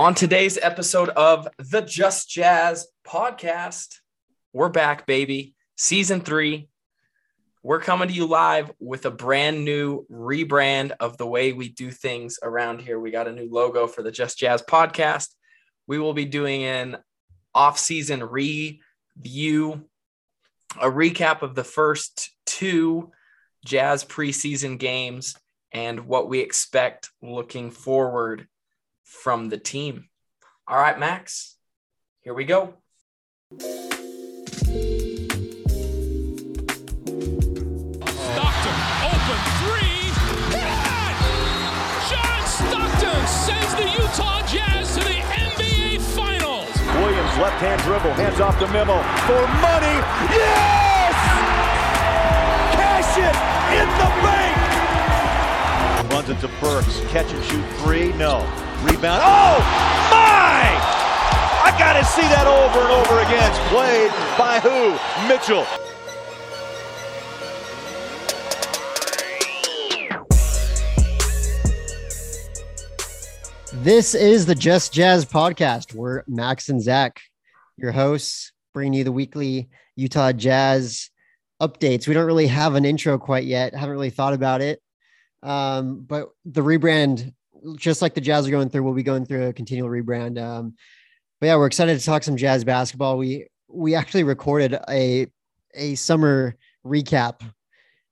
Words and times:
On 0.00 0.14
today's 0.14 0.56
episode 0.56 1.10
of 1.10 1.46
the 1.58 1.82
Just 1.82 2.30
Jazz 2.30 2.88
podcast, 3.06 3.96
we're 4.50 4.70
back, 4.70 5.06
baby. 5.06 5.54
Season 5.76 6.22
three. 6.22 6.70
We're 7.62 7.80
coming 7.80 8.08
to 8.08 8.14
you 8.14 8.24
live 8.24 8.72
with 8.80 9.04
a 9.04 9.10
brand 9.10 9.62
new 9.62 10.06
rebrand 10.10 10.92
of 11.00 11.18
the 11.18 11.26
way 11.26 11.52
we 11.52 11.68
do 11.68 11.90
things 11.90 12.38
around 12.42 12.80
here. 12.80 12.98
We 12.98 13.10
got 13.10 13.28
a 13.28 13.32
new 13.32 13.50
logo 13.50 13.86
for 13.86 14.02
the 14.02 14.10
Just 14.10 14.38
Jazz 14.38 14.62
podcast. 14.62 15.34
We 15.86 15.98
will 15.98 16.14
be 16.14 16.24
doing 16.24 16.64
an 16.64 16.96
off-season 17.54 18.24
review, 18.24 19.84
a 20.80 20.90
recap 20.90 21.42
of 21.42 21.54
the 21.54 21.62
first 21.62 22.30
two 22.46 23.10
Jazz 23.66 24.02
preseason 24.02 24.78
games 24.78 25.36
and 25.72 26.06
what 26.06 26.30
we 26.30 26.38
expect 26.38 27.10
looking 27.20 27.70
forward 27.70 28.48
from 29.10 29.48
the 29.48 29.58
team. 29.58 30.08
All 30.68 30.78
right, 30.78 30.98
Max, 30.98 31.56
here 32.20 32.32
we 32.32 32.44
go. 32.44 32.74
Stockton, 33.58 33.88
open 39.02 39.38
three. 39.58 40.14
Good! 40.54 41.16
John 42.06 42.42
Stockton 42.46 43.22
sends 43.26 43.74
the 43.74 43.88
Utah 43.90 44.46
Jazz 44.46 44.94
to 44.94 45.02
the 45.02 45.18
NBA 45.18 46.00
Finals. 46.14 46.70
Williams, 47.02 47.36
left 47.38 47.60
hand 47.60 47.82
dribble, 47.82 48.14
hands 48.14 48.40
off 48.40 48.58
to 48.60 48.68
Memo 48.68 49.02
for 49.26 49.42
money. 49.58 49.98
Yes! 50.30 51.14
Cash 52.78 53.18
it 53.18 53.36
in 53.74 53.88
the 53.98 54.08
bank. 54.22 54.56
Runs 56.12 56.28
it 56.30 56.38
to 56.40 56.48
Burks. 56.60 57.00
Catch 57.08 57.32
and 57.32 57.44
shoot 57.44 57.64
three. 57.82 58.12
No. 58.12 58.46
Rebound. 58.82 59.20
Oh, 59.22 59.58
my! 60.10 60.64
I 61.64 61.76
got 61.78 61.92
to 61.98 62.04
see 62.04 62.22
that 62.22 62.46
over 62.46 62.80
and 62.80 62.90
over 62.90 63.20
again. 63.20 63.50
It's 63.50 63.58
played 63.68 64.10
by 64.38 64.58
who? 64.58 64.96
Mitchell. 65.28 65.66
This 73.82 74.14
is 74.14 74.46
the 74.46 74.54
Just 74.54 74.94
Jazz 74.94 75.26
podcast. 75.26 75.94
We're 75.94 76.22
Max 76.26 76.70
and 76.70 76.80
Zach, 76.80 77.20
your 77.76 77.92
hosts, 77.92 78.52
bringing 78.72 78.94
you 78.94 79.04
the 79.04 79.12
weekly 79.12 79.68
Utah 79.96 80.32
Jazz 80.32 81.10
updates. 81.60 82.08
We 82.08 82.14
don't 82.14 82.24
really 82.24 82.46
have 82.46 82.76
an 82.76 82.86
intro 82.86 83.18
quite 83.18 83.44
yet. 83.44 83.74
Haven't 83.74 83.92
really 83.92 84.08
thought 84.08 84.32
about 84.32 84.62
it. 84.62 84.80
Um, 85.42 86.00
but 86.00 86.30
the 86.46 86.62
rebrand, 86.62 87.34
just 87.76 88.02
like 88.02 88.14
the 88.14 88.20
Jazz 88.20 88.46
are 88.46 88.50
going 88.50 88.68
through, 88.68 88.82
we'll 88.82 88.94
be 88.94 89.02
going 89.02 89.26
through 89.26 89.46
a 89.46 89.52
continual 89.52 89.88
rebrand. 89.88 90.42
Um, 90.42 90.74
but 91.40 91.46
yeah, 91.46 91.56
we're 91.56 91.66
excited 91.66 91.98
to 91.98 92.04
talk 92.04 92.22
some 92.22 92.36
Jazz 92.36 92.64
basketball. 92.64 93.18
We 93.18 93.46
we 93.68 93.94
actually 93.94 94.24
recorded 94.24 94.78
a 94.88 95.26
a 95.74 95.94
summer 95.94 96.56
recap 96.84 97.42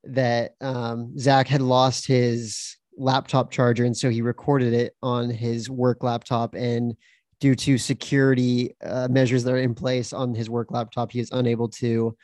that 0.05 0.55
um, 0.61 1.19
Zach 1.19 1.49
had 1.49 1.61
lost 1.61 2.07
his 2.07 2.77
laptop 2.97 3.51
charger, 3.51 3.85
and 3.85 3.97
so 3.97 4.11
he 4.11 4.23
recorded 4.23 4.73
it 4.73 4.95
on 5.03 5.31
his 5.31 5.69
work 5.69 6.03
laptop. 6.03 6.55
And 6.55 6.97
due 7.41 7.55
to 7.55 7.79
security 7.79 8.75
uh, 8.85 9.09
measures 9.09 9.45
that 9.45 9.53
are 9.53 9.59
in 9.59 9.75
place 9.75 10.13
on 10.13 10.35
his 10.35 10.51
work 10.51 10.71
laptop, 10.71 11.13
he 11.13 11.21
is 11.21 11.31
unable 11.33 11.69
to 11.69 12.17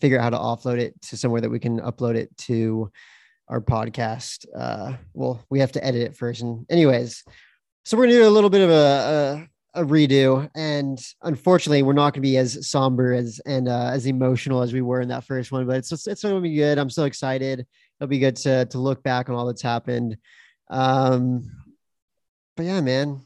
figure 0.00 0.18
out 0.18 0.24
how 0.24 0.30
to 0.30 0.36
offload 0.36 0.78
it 0.78 1.00
to 1.02 1.16
somewhere 1.16 1.40
that 1.40 1.50
we 1.50 1.58
can 1.58 1.80
upload 1.80 2.14
it 2.14 2.36
to 2.36 2.90
our 3.48 3.60
podcast. 3.60 4.46
Uh, 4.56 4.94
well, 5.12 5.44
we 5.50 5.60
have 5.60 5.72
to 5.72 5.84
edit 5.84 6.02
it 6.02 6.16
first. 6.16 6.42
And 6.42 6.66
anyways, 6.70 7.24
so 7.84 7.96
we're 7.96 8.04
gonna 8.04 8.18
do 8.18 8.28
a 8.28 8.30
little 8.30 8.50
bit 8.50 8.62
of 8.62 8.70
a, 8.70 9.48
a, 9.74 9.82
a 9.82 9.84
redo, 9.84 10.48
and 10.54 10.98
unfortunately, 11.22 11.82
we're 11.82 11.92
not 11.92 12.14
gonna 12.14 12.22
be 12.22 12.38
as 12.38 12.68
somber 12.68 13.12
as 13.12 13.40
and 13.46 13.68
uh, 13.68 13.90
as 13.92 14.06
emotional 14.06 14.62
as 14.62 14.72
we 14.72 14.80
were 14.80 15.00
in 15.00 15.08
that 15.08 15.24
first 15.24 15.52
one. 15.52 15.66
But 15.66 15.76
it's 15.76 16.06
it's 16.06 16.22
gonna 16.22 16.40
be 16.40 16.54
good. 16.54 16.78
I'm 16.78 16.90
so 16.90 17.04
excited. 17.04 17.66
It'll 18.00 18.08
be 18.08 18.18
good 18.18 18.36
to 18.36 18.64
to 18.66 18.78
look 18.78 19.02
back 19.02 19.28
on 19.28 19.34
all 19.34 19.46
that's 19.46 19.62
happened. 19.62 20.16
Um, 20.70 21.50
but 22.56 22.66
yeah, 22.66 22.80
man, 22.80 23.20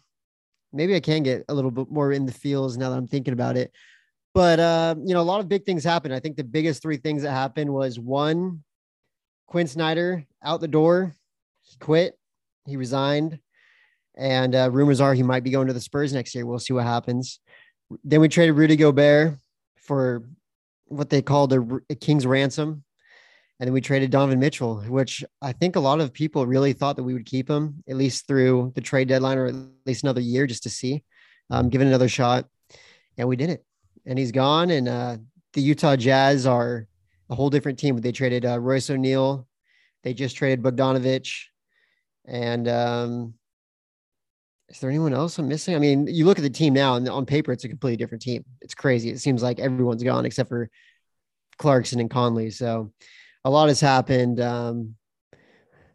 maybe 0.73 0.95
I 0.95 1.01
can 1.01 1.23
get 1.23 1.45
a 1.49 1.55
little 1.55 1.71
bit 1.71 1.91
more 1.91 2.13
in 2.13 2.27
the 2.27 2.33
feels 2.33 2.77
now 2.77 2.91
that 2.91 2.97
I'm 2.97 3.07
thinking 3.09 3.33
about 3.33 3.57
it. 3.57 3.73
But 4.35 4.61
uh, 4.61 4.95
you 5.05 5.15
know, 5.15 5.21
a 5.21 5.23
lot 5.23 5.41
of 5.41 5.49
big 5.49 5.65
things 5.65 5.85
happened. 5.85 6.15
I 6.15 6.21
think 6.21 6.37
the 6.37 6.45
biggest 6.45 6.83
three 6.83 6.97
things 6.97 7.23
that 7.23 7.33
happened 7.33 7.73
was 7.73 7.99
one, 7.99 8.63
Quin 9.49 9.67
Snyder 9.67 10.25
out 10.43 10.61
the 10.61 10.69
door. 10.69 11.15
He 11.63 11.77
quit. 11.79 12.19
He 12.67 12.77
resigned. 12.77 13.41
And 14.17 14.55
uh, 14.55 14.71
rumors 14.71 15.01
are 15.01 15.15
he 15.15 15.23
might 15.23 15.43
be 15.43 15.51
going 15.51 15.69
to 15.69 15.73
the 15.73 15.81
Spurs 15.81 16.13
next 16.13 16.35
year. 16.35 16.45
We'll 16.45 16.59
see 16.59 16.75
what 16.75 16.85
happens. 16.85 17.41
Then 18.05 18.21
we 18.21 18.29
traded 18.29 18.57
Rudy 18.57 18.77
Gobert 18.77 19.39
for 19.77 20.29
what 20.87 21.09
they 21.09 21.23
called 21.23 21.53
a, 21.53 21.81
a 21.89 21.95
King's 21.95 22.27
ransom. 22.27 22.85
And 23.59 23.67
then 23.67 23.73
we 23.73 23.81
traded 23.81 24.11
Donovan 24.11 24.39
Mitchell, 24.39 24.83
which 24.83 25.25
I 25.41 25.53
think 25.53 25.77
a 25.77 25.81
lot 25.81 26.01
of 26.01 26.13
people 26.13 26.47
really 26.47 26.75
thought 26.75 26.97
that 26.97 27.03
we 27.03 27.15
would 27.15 27.27
keep 27.27 27.49
him 27.49 27.83
at 27.89 27.97
least 27.97 28.27
through 28.27 28.73
the 28.75 28.81
trade 28.81 29.09
deadline 29.09 29.39
or 29.39 29.47
at 29.47 29.55
least 29.87 30.05
another 30.05 30.21
year 30.21 30.47
just 30.47 30.63
to 30.65 30.71
see, 30.71 31.03
um, 31.51 31.69
give 31.69 31.81
it 31.81 31.87
another 31.87 32.09
shot. 32.09 32.45
And 33.17 33.29
we 33.29 33.37
did 33.37 33.51
it. 33.51 33.65
And 34.07 34.19
he's 34.19 34.31
gone. 34.31 34.71
And 34.71 34.89
uh, 34.89 35.17
the 35.55 35.63
Utah 35.63 35.97
Jazz 35.97 36.47
are 36.47 36.87
a 37.31 37.35
whole 37.35 37.51
different 37.51 37.79
team. 37.79 37.97
They 37.97 38.13
traded 38.13 38.45
uh, 38.45 38.59
Royce 38.59 38.91
O'Neal. 38.91 39.47
They 40.03 40.15
just 40.15 40.37
traded 40.37 40.63
Bogdanovich. 40.63 41.45
And 42.27 42.69
um, 42.69 43.35
is 44.69 44.81
there 44.81 44.91
anyone 44.91 45.15
else 45.15 45.39
I'm 45.39 45.49
missing? 45.49 45.75
I 45.75 45.79
mean, 45.79 46.07
you 46.07 46.25
look 46.25 46.39
at 46.39 46.43
the 46.43 46.51
team 46.51 46.75
now, 46.75 46.97
and 46.97 47.09
on 47.09 47.27
paper, 47.27 47.53
it's 47.53 47.65
a 47.65 47.69
completely 47.69 47.97
different 47.97 48.23
team. 48.23 48.45
It's 48.61 48.75
crazy. 48.75 49.11
It 49.11 49.21
seems 49.21 49.43
like 49.43 49.59
everyone's 49.59 50.03
gone 50.03 50.27
except 50.27 50.49
for 50.49 50.69
Clarkson 51.59 52.01
and 52.01 52.11
Conley. 52.11 52.51
So 52.51 52.93
a 53.45 53.51
lot 53.51 53.69
has 53.69 53.81
happened. 53.81 54.41
Um, 54.41 54.95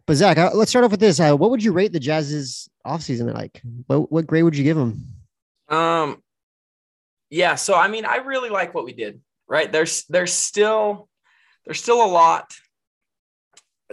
but 0.05 0.15
Zach, 0.15 0.37
uh, 0.37 0.51
let's 0.53 0.71
start 0.71 0.85
off 0.85 0.91
with 0.91 0.99
this. 0.99 1.19
Uh, 1.19 1.35
what 1.35 1.51
would 1.51 1.63
you 1.63 1.71
rate 1.71 1.93
the 1.93 1.99
Jazz's 1.99 2.69
offseason 2.85 3.33
like? 3.33 3.61
What, 3.87 4.11
what 4.11 4.27
grade 4.27 4.43
would 4.43 4.57
you 4.57 4.63
give 4.63 4.75
them? 4.75 5.01
Um, 5.69 6.21
yeah. 7.29 7.55
So 7.55 7.75
I 7.75 7.87
mean, 7.87 8.05
I 8.05 8.17
really 8.17 8.49
like 8.49 8.73
what 8.73 8.85
we 8.85 8.93
did. 8.93 9.21
Right 9.47 9.71
there's 9.71 10.05
there's 10.05 10.33
still 10.33 11.09
there's 11.65 11.81
still 11.81 12.03
a 12.03 12.07
lot 12.07 12.53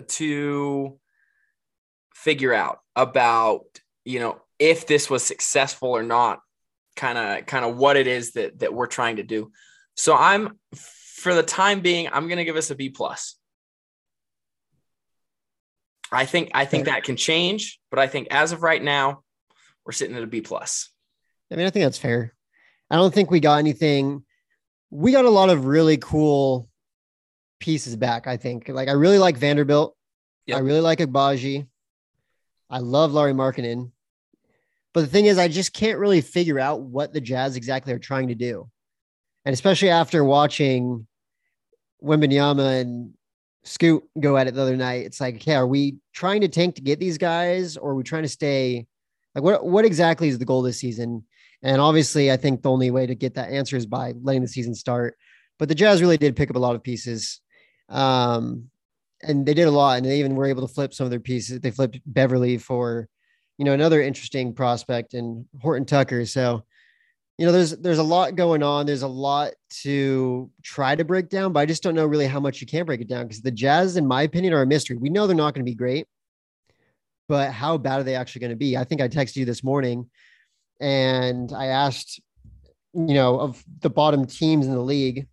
to 0.07 0.99
figure 2.15 2.53
out 2.55 2.81
about 2.97 3.65
you 4.05 4.21
know 4.21 4.41
if 4.59 4.87
this 4.87 5.09
was 5.09 5.23
successful 5.23 5.91
or 5.91 6.03
not 6.03 6.41
kind 6.97 7.19
of 7.19 7.47
kind 7.47 7.65
of 7.65 7.77
what 7.77 7.97
it 7.97 8.07
is 8.07 8.33
that 8.33 8.59
that 8.59 8.75
we're 8.75 8.87
trying 8.87 9.17
to 9.17 9.23
do 9.23 9.51
so 9.97 10.15
i'm 10.15 10.59
for 10.75 11.35
the 11.35 11.43
time 11.43 11.81
being 11.81 12.09
i'm 12.13 12.29
going 12.29 12.39
to 12.39 12.45
give 12.45 12.57
us 12.57 12.71
a 12.71 12.75
b 12.75 12.91
plus 12.91 13.37
i 16.13 16.25
think 16.25 16.51
i 16.55 16.65
think 16.65 16.87
that 16.87 17.05
can 17.05 17.17
change 17.17 17.81
but 17.91 17.99
i 17.99 18.07
think 18.07 18.29
as 18.31 18.53
of 18.53 18.63
right 18.63 18.83
now 18.83 19.23
we're 19.85 19.93
sitting 19.93 20.17
at 20.17 20.23
a 20.23 20.27
b 20.27 20.41
plus 20.41 20.91
I 21.51 21.57
mean, 21.57 21.67
I 21.67 21.71
think 21.71 21.85
that's 21.85 21.99
fair. 21.99 22.35
I 22.91 22.97
don't 22.97 23.13
think 23.13 23.31
we 23.31 23.41
got 23.41 23.59
anything. 23.59 24.25
We 24.91 25.13
got 25.13 25.25
a 25.25 25.31
lot 25.31 25.51
of 25.51 25.67
really 25.67 25.97
cool 25.97 26.69
pieces 27.61 27.95
back. 27.95 28.27
I 28.27 28.37
think. 28.37 28.69
Like, 28.69 28.89
I 28.89 28.93
really 28.93 29.19
like 29.19 29.37
Vanderbilt. 29.37 29.97
Yep. 30.47 30.57
I 30.57 30.61
really 30.61 30.81
like 30.81 30.99
Agbaji. 30.99 31.67
I 32.69 32.79
love 32.79 33.13
Lauri 33.13 33.33
Markkanen. 33.33 33.93
But 34.93 35.03
the 35.03 35.07
thing 35.07 35.27
is, 35.27 35.39
I 35.39 35.47
just 35.47 35.73
can't 35.73 35.99
really 35.99 36.21
figure 36.21 36.59
out 36.59 36.81
what 36.81 37.13
the 37.13 37.21
Jazz 37.21 37.55
exactly 37.55 37.93
are 37.93 37.99
trying 37.99 38.29
to 38.29 38.35
do. 38.35 38.69
And 39.45 39.53
especially 39.53 39.91
after 39.91 40.25
watching 40.25 41.07
Wembanyama 42.03 42.81
and 42.81 43.15
Scoot 43.63 44.03
go 44.19 44.37
at 44.37 44.49
it 44.49 44.55
the 44.55 44.63
other 44.63 44.77
night, 44.77 45.07
it's 45.07 45.21
like, 45.21 45.37
okay, 45.37 45.55
are 45.55 45.67
we 45.67 45.99
trying 46.13 46.41
to 46.41 46.49
tank 46.49 46.75
to 46.77 46.83
get 46.83 46.99
these 46.99 47.19
guys, 47.19 47.77
or 47.77 47.91
are 47.91 47.95
we 47.95 48.03
trying 48.03 48.23
to 48.25 48.29
stay? 48.29 48.87
Like, 49.35 49.45
what 49.45 49.65
what 49.65 49.85
exactly 49.85 50.29
is 50.29 50.39
the 50.39 50.45
goal 50.45 50.63
this 50.63 50.79
season? 50.79 51.25
And 51.63 51.81
obviously, 51.81 52.33
I 52.33 52.37
think 52.37 52.63
the 52.63 52.71
only 52.71 52.91
way 52.91 53.07
to 53.07 53.15
get 53.15 53.35
that 53.35 53.51
answer 53.51 53.77
is 53.77 53.87
by 53.87 54.15
letting 54.23 54.43
the 54.43 54.49
season 54.49 54.75
start. 54.75 55.17
But 55.59 55.69
the 55.69 55.75
Jazz 55.75 56.01
really 56.01 56.17
did 56.17 56.37
pick 56.37 56.51
up 56.51 56.57
a 56.57 56.61
lot 56.61 56.75
of 56.75 56.83
pieces. 56.83 57.41
Um, 57.91 58.71
and 59.23 59.45
they 59.45 59.55
did 59.55 59.69
a 59.69 59.71
lot, 59.71 59.99
and 59.99 60.07
they 60.07 60.19
even 60.19 60.35
were 60.35 60.47
able 60.47 60.67
to 60.67 60.73
flip 60.73 60.95
some 60.95 61.05
of 61.05 61.11
their 61.11 61.21
pieces. 61.21 61.61
They 61.61 61.71
flipped 61.71 62.01
Beverley 62.07 62.57
for, 62.57 63.09
you 63.59 63.65
know, 63.65 63.73
another 63.73 64.01
interesting 64.01 64.55
prospect 64.55 65.15
and 65.15 65.45
Horton 65.61 65.85
Tucker. 65.85 66.25
So, 66.25 66.65
you 67.37 67.47
know, 67.47 67.53
there's 67.53 67.77
there's 67.79 67.99
a 67.99 68.03
lot 68.03 68.37
going 68.37 68.63
on. 68.63 68.87
There's 68.87 69.03
a 69.03 69.09
lot 69.09 69.53
to 69.83 70.51
try 70.63 70.95
to 70.95 71.05
break 71.05 71.29
down, 71.29 71.53
but 71.53 71.61
I 71.61 71.67
just 71.67 71.83
don't 71.83 71.95
know 71.95 72.07
really 72.07 72.27
how 72.27 72.41
much 72.41 72.61
you 72.61 72.67
can 72.67 72.87
break 72.87 73.01
it 73.01 73.09
down 73.09 73.27
because 73.27 73.43
the 73.43 73.51
Jazz, 73.51 73.97
in 73.97 74.07
my 74.07 74.23
opinion, 74.23 74.55
are 74.55 74.63
a 74.63 74.67
mystery. 74.67 74.97
We 74.97 75.11
know 75.11 75.27
they're 75.27 75.37
not 75.37 75.55
going 75.55 75.65
to 75.65 75.71
be 75.71 75.75
great, 75.75 76.07
but 77.29 77.53
how 77.53 77.77
bad 77.77 78.01
are 78.01 78.05
they 78.05 78.15
actually 78.15 78.41
going 78.41 78.51
to 78.51 78.57
be? 78.57 78.77
I 78.77 78.85
think 78.85 79.01
I 79.01 79.09
texted 79.09 79.37
you 79.37 79.45
this 79.45 79.65
morning 79.65 80.09
and 80.81 81.53
I 81.53 81.67
asked, 81.67 82.21
you 82.95 83.15
know, 83.15 83.39
of 83.39 83.63
the 83.81 83.91
bottom 83.91 84.27
teams 84.27 84.67
in 84.67 84.73
the 84.73 84.81
league, 84.81 85.29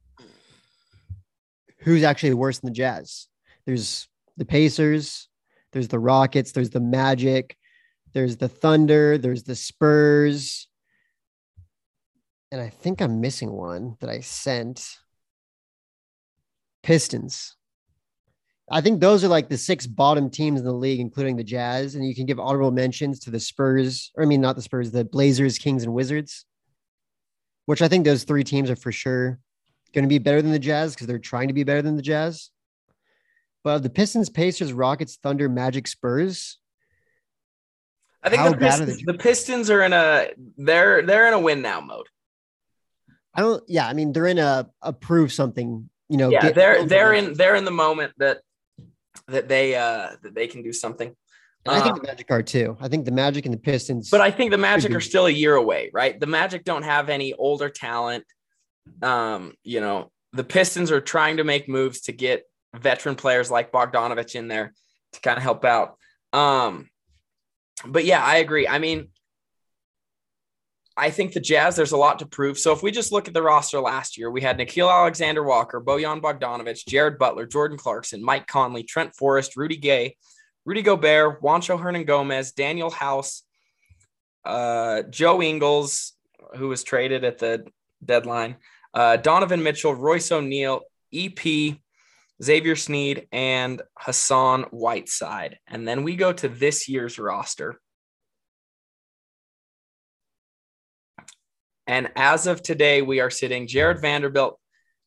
who's 1.87 2.03
actually 2.03 2.33
worse 2.33 2.59
than 2.59 2.69
the 2.69 2.75
Jazz? 2.75 3.27
There's 3.65 4.07
the 4.35 4.45
Pacers, 4.45 5.29
there's 5.71 5.87
the 5.87 5.99
Rockets, 5.99 6.51
there's 6.51 6.69
the 6.69 6.81
Magic, 6.81 7.55
there's 8.13 8.37
the 8.37 8.49
Thunder, 8.49 9.17
there's 9.17 9.43
the 9.43 9.55
Spurs, 9.55 10.67
and 12.51 12.61
I 12.61 12.69
think 12.69 13.01
I'm 13.01 13.21
missing 13.21 13.51
one 13.51 13.95
that 13.99 14.09
I 14.09 14.19
sent. 14.19 14.85
Pistons. 16.83 17.55
I 18.69 18.81
think 18.81 18.99
those 18.99 19.23
are 19.23 19.29
like 19.29 19.49
the 19.49 19.57
six 19.57 19.87
bottom 19.87 20.29
teams 20.29 20.59
in 20.59 20.65
the 20.65 20.73
league, 20.73 20.99
including 20.99 21.37
the 21.37 21.43
Jazz. 21.43 21.95
And 21.95 22.05
you 22.05 22.13
can 22.13 22.25
give 22.25 22.39
honorable 22.39 22.71
mentions 22.71 23.19
to 23.19 23.31
the 23.31 23.39
Spurs, 23.39 24.11
or 24.15 24.23
I 24.23 24.25
mean, 24.25 24.41
not 24.41 24.55
the 24.55 24.61
Spurs, 24.61 24.91
the 24.91 25.05
Blazers, 25.05 25.57
Kings, 25.57 25.83
and 25.83 25.93
Wizards, 25.93 26.45
which 27.65 27.81
I 27.81 27.87
think 27.87 28.03
those 28.03 28.23
three 28.23 28.43
teams 28.43 28.69
are 28.69 28.75
for 28.75 28.91
sure 28.91 29.39
going 29.93 30.03
to 30.03 30.09
be 30.09 30.17
better 30.19 30.41
than 30.41 30.51
the 30.51 30.59
Jazz 30.59 30.93
because 30.93 31.07
they're 31.07 31.19
trying 31.19 31.47
to 31.47 31.53
be 31.53 31.63
better 31.63 31.81
than 31.81 31.95
the 31.95 32.01
Jazz. 32.01 32.49
But 33.63 33.79
the 33.83 33.89
Pistons, 33.89 34.29
Pacers, 34.29 34.71
Rockets, 34.73 35.17
Thunder, 35.21 35.49
Magic, 35.49 35.87
Spurs. 35.87 36.57
I 38.23 38.29
think 38.29 38.43
the 38.43 38.57
Pistons, 38.57 39.01
the- 39.03 39.13
Pistons 39.13 39.69
are 39.69 39.83
in 39.83 39.93
a 39.93 40.29
they're 40.57 41.01
they're 41.01 41.27
in 41.27 41.33
a 41.33 41.39
win 41.39 41.61
now 41.61 41.81
mode. 41.81 42.07
I 43.33 43.41
don't, 43.41 43.63
yeah, 43.67 43.87
I 43.87 43.93
mean, 43.93 44.13
they're 44.13 44.25
in 44.25 44.39
a, 44.39 44.67
a 44.81 44.91
prove 44.91 45.31
something, 45.31 45.89
you 46.09 46.17
know. 46.17 46.29
yeah, 46.29 46.51
they're 46.51 46.85
they're 46.85 47.13
in 47.13 47.33
they're 47.33 47.55
in 47.55 47.65
the 47.65 47.71
moment 47.71 48.13
that 48.17 48.39
that 49.27 49.47
they 49.47 49.75
uh 49.75 50.11
that 50.23 50.33
they 50.33 50.47
can 50.47 50.63
do 50.63 50.73
something. 50.73 51.15
I 51.67 51.81
think 51.81 51.95
Uh, 51.95 51.99
the 51.99 52.07
Magic 52.07 52.31
are 52.31 52.41
too. 52.41 52.77
I 52.79 52.87
think 52.87 53.05
the 53.05 53.11
Magic 53.11 53.45
and 53.45 53.53
the 53.53 53.59
Pistons. 53.59 54.09
But 54.09 54.21
I 54.21 54.31
think 54.31 54.51
the 54.51 54.57
Magic 54.57 54.91
are 54.93 55.01
still 55.01 55.25
a 55.25 55.31
year 55.31 55.55
away, 55.55 55.89
right? 55.93 56.17
The 56.19 56.25
Magic 56.25 56.63
don't 56.63 56.83
have 56.83 57.09
any 57.09 57.33
older 57.33 57.69
talent. 57.69 58.23
Um, 59.01 59.53
you 59.63 59.81
know, 59.81 60.11
the 60.33 60.43
Pistons 60.43 60.91
are 60.91 61.01
trying 61.01 61.37
to 61.37 61.43
make 61.43 61.69
moves 61.69 62.01
to 62.01 62.11
get 62.11 62.43
veteran 62.75 63.15
players 63.15 63.49
like 63.49 63.71
Bogdanovich 63.71 64.35
in 64.35 64.47
there 64.47 64.73
to 65.13 65.19
kind 65.21 65.37
of 65.37 65.43
help 65.43 65.65
out. 65.65 65.97
Um, 66.33 66.89
but 67.85 68.05
yeah, 68.05 68.23
I 68.23 68.37
agree. 68.37 68.67
I 68.67 68.79
mean, 68.79 69.09
I 70.95 71.11
think 71.11 71.33
the 71.33 71.39
Jazz, 71.39 71.75
there's 71.75 71.91
a 71.91 71.97
lot 71.97 72.19
to 72.19 72.25
prove. 72.25 72.57
So 72.57 72.71
if 72.73 72.81
we 72.81 72.89
just 72.89 73.11
look 73.11 73.27
at 73.27 73.33
the 73.33 73.43
roster 73.43 73.79
last 73.79 74.17
year, 74.17 74.31
we 74.31 74.41
had 74.41 74.57
Nickeil 74.57 74.91
Alexander 74.91 75.43
Walker, 75.43 75.79
Bojan 75.79 76.21
Bogdanovich, 76.21 76.87
Jared 76.87 77.19
Butler, 77.19 77.45
Jordan 77.45 77.77
Clarkson, 77.77 78.23
Mike 78.23 78.47
Conley, 78.47 78.81
Trent 78.81 79.15
Forrest, 79.15 79.55
Rudy 79.55 79.77
Gay, 79.77 80.15
Rudy 80.65 80.81
Gobert, 80.81 81.41
Juancho 81.41 81.79
Hernan 81.79 82.05
Gomez, 82.05 82.51
Danuel 82.51 82.91
House, 82.91 83.43
uh, 84.43 85.03
Joe 85.03 85.41
Ingles, 85.41 86.13
who 86.55 86.67
was 86.67 86.83
traded 86.83 87.23
at 87.23 87.37
the 87.37 87.67
deadline, 88.03 88.55
uh, 88.97 89.15
Donovan 89.15 89.61
Mitchell, 89.61 89.93
Royce 89.93 90.31
O'Neal, 90.31 90.81
EP, 91.13 91.77
Xavier 92.43 92.75
Sneed, 92.75 93.27
and 93.31 93.79
Hassan 93.95 94.63
Whiteside. 94.71 95.59
And 95.67 95.87
then 95.87 96.01
we 96.01 96.15
go 96.15 96.33
to 96.33 96.49
this 96.49 96.89
year's 96.89 97.19
roster. 97.19 97.75
And 101.85 102.09
as 102.15 102.47
of 102.47 102.63
today, 102.63 103.03
we 103.03 103.19
are 103.19 103.29
sitting 103.29 103.67
Jared 103.67 104.01
Vanderbilt, 104.01 104.59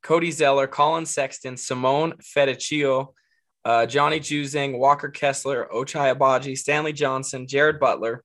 Cody 0.05 0.31
Zeller, 0.31 0.69
Collin 0.69 1.05
Sexton, 1.05 1.57
Simone 1.57 2.13
Fontecchio, 2.23 3.09
uh, 3.65 3.87
Johnny 3.87 4.21
Juzang, 4.21 4.79
Walker 4.79 5.09
Kessler, 5.09 5.69
Ochai 5.75 6.15
Agbaji, 6.15 6.57
Stanley 6.57 6.93
Johnson, 6.93 7.49
Jared 7.49 7.81
Butler, 7.81 8.23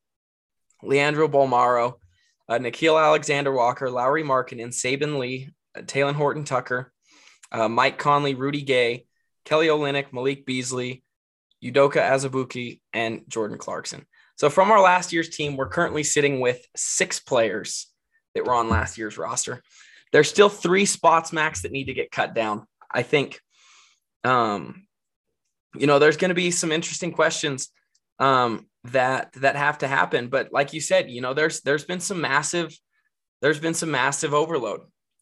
Leandro 0.83 1.27
Bolmaro, 1.27 1.95
uh, 2.47 2.59
Nickeil 2.59 3.03
Alexander 3.03 3.51
Walker, 3.51 3.89
Lauri 3.89 4.21
Markin, 4.21 4.59
and 4.59 4.71
Saben 4.71 5.17
Lee, 5.17 5.49
Talen 5.81 6.15
Horton 6.15 6.43
Tucker, 6.43 6.91
uh, 7.51 7.67
Mike 7.67 7.97
Conley, 7.97 8.33
Rudy 8.33 8.61
Gay, 8.61 9.05
Kelly 9.43 9.67
Olynyk, 9.67 10.11
Malik 10.11 10.45
Beasley, 10.45 11.03
Udoka 11.63 12.01
Azubuike, 12.01 12.81
and 12.93 13.23
Jordan 13.27 13.57
Clarkson. 13.57 14.05
So 14.37 14.49
from 14.49 14.71
our 14.71 14.81
last 14.81 15.13
year's 15.13 15.29
team, 15.29 15.55
we're 15.55 15.69
currently 15.69 16.03
sitting 16.03 16.39
with 16.39 16.65
six 16.75 17.19
players 17.19 17.87
that 18.33 18.45
were 18.45 18.53
on 18.53 18.69
last 18.69 18.97
year's 18.97 19.17
roster. 19.17 19.63
There's 20.11 20.29
still 20.29 20.49
three 20.49 20.85
spots 20.85 21.31
max 21.31 21.61
that 21.61 21.71
need 21.71 21.85
to 21.85 21.93
get 21.93 22.11
cut 22.11 22.33
down. 22.33 22.67
I 22.91 23.03
think, 23.03 23.39
um, 24.23 24.87
you 25.75 25.87
know, 25.87 25.99
there's 25.99 26.17
going 26.17 26.29
to 26.29 26.35
be 26.35 26.51
some 26.51 26.71
interesting 26.71 27.11
questions 27.11 27.69
um, 28.19 28.67
that 28.85 29.33
that 29.33 29.55
have 29.55 29.79
to 29.79 29.87
happen. 29.87 30.27
But 30.29 30.51
like 30.51 30.73
you 30.73 30.81
said, 30.81 31.09
you 31.09 31.21
know, 31.21 31.33
there's 31.33 31.61
there's 31.61 31.85
been 31.85 31.99
some 31.99 32.21
massive 32.21 32.77
there's 33.41 33.59
been 33.59 33.73
some 33.73 33.91
massive 33.91 34.33
overload, 34.33 34.81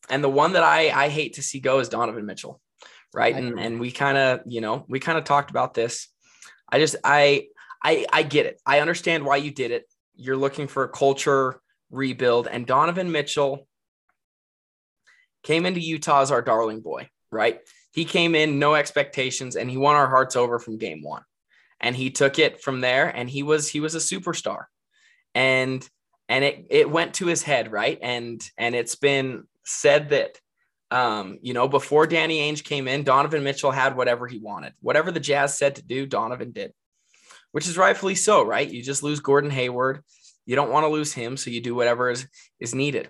and 0.09 0.23
the 0.23 0.29
one 0.29 0.53
that 0.53 0.63
I 0.63 0.89
I 0.89 1.09
hate 1.09 1.33
to 1.33 1.43
see 1.43 1.59
go 1.59 1.79
is 1.79 1.89
Donovan 1.89 2.25
Mitchell, 2.25 2.61
right? 3.13 3.35
And 3.35 3.59
and 3.59 3.79
we 3.79 3.91
kind 3.91 4.17
of 4.17 4.41
you 4.45 4.61
know 4.61 4.85
we 4.87 4.99
kind 4.99 5.17
of 5.17 5.23
talked 5.23 5.49
about 5.49 5.73
this. 5.73 6.07
I 6.69 6.79
just 6.79 6.95
I 7.03 7.47
I 7.83 8.05
I 8.11 8.23
get 8.23 8.45
it. 8.45 8.61
I 8.65 8.79
understand 8.79 9.25
why 9.25 9.37
you 9.37 9.51
did 9.51 9.71
it. 9.71 9.85
You're 10.15 10.37
looking 10.37 10.67
for 10.67 10.83
a 10.83 10.89
culture 10.89 11.59
rebuild, 11.91 12.47
and 12.47 12.65
Donovan 12.65 13.11
Mitchell 13.11 13.67
came 15.43 15.65
into 15.65 15.81
Utah 15.81 16.21
as 16.21 16.31
our 16.31 16.41
darling 16.41 16.81
boy, 16.81 17.09
right? 17.31 17.59
He 17.91 18.05
came 18.05 18.33
in 18.33 18.59
no 18.59 18.75
expectations, 18.75 19.55
and 19.55 19.69
he 19.69 19.77
won 19.77 19.95
our 19.95 20.09
hearts 20.09 20.35
over 20.35 20.59
from 20.59 20.77
game 20.77 21.03
one 21.03 21.23
and 21.83 21.95
he 21.95 22.09
took 22.09 22.39
it 22.39 22.61
from 22.61 22.81
there 22.81 23.09
and 23.09 23.29
he 23.29 23.43
was 23.43 23.67
he 23.67 23.81
was 23.81 23.93
a 23.93 23.99
superstar 23.99 24.63
and 25.35 25.87
and 26.29 26.43
it 26.43 26.65
it 26.71 26.89
went 26.89 27.13
to 27.13 27.27
his 27.27 27.43
head 27.43 27.71
right 27.71 27.99
and 28.01 28.41
and 28.57 28.73
it's 28.73 28.95
been 28.95 29.43
said 29.63 30.09
that 30.09 30.37
um 30.91 31.39
you 31.41 31.53
know 31.53 31.67
before 31.67 32.05
Danny 32.07 32.39
Ainge 32.39 32.63
came 32.63 32.87
in 32.87 33.03
Donovan 33.03 33.43
Mitchell 33.43 33.71
had 33.71 33.95
whatever 33.97 34.27
he 34.27 34.39
wanted 34.39 34.73
whatever 34.81 35.11
the 35.11 35.19
Jazz 35.19 35.57
said 35.57 35.75
to 35.75 35.83
do 35.83 36.05
Donovan 36.05 36.51
did 36.51 36.73
which 37.51 37.67
is 37.67 37.77
rightfully 37.77 38.15
so 38.15 38.43
right 38.43 38.69
you 38.69 38.81
just 38.83 39.03
lose 39.03 39.19
Gordon 39.19 39.49
Hayward 39.51 40.01
you 40.45 40.55
don't 40.55 40.71
want 40.71 40.83
to 40.83 40.89
lose 40.89 41.13
him 41.13 41.37
so 41.37 41.49
you 41.49 41.61
do 41.61 41.73
whatever 41.75 42.09
is 42.09 42.27
is 42.59 42.75
needed 42.75 43.09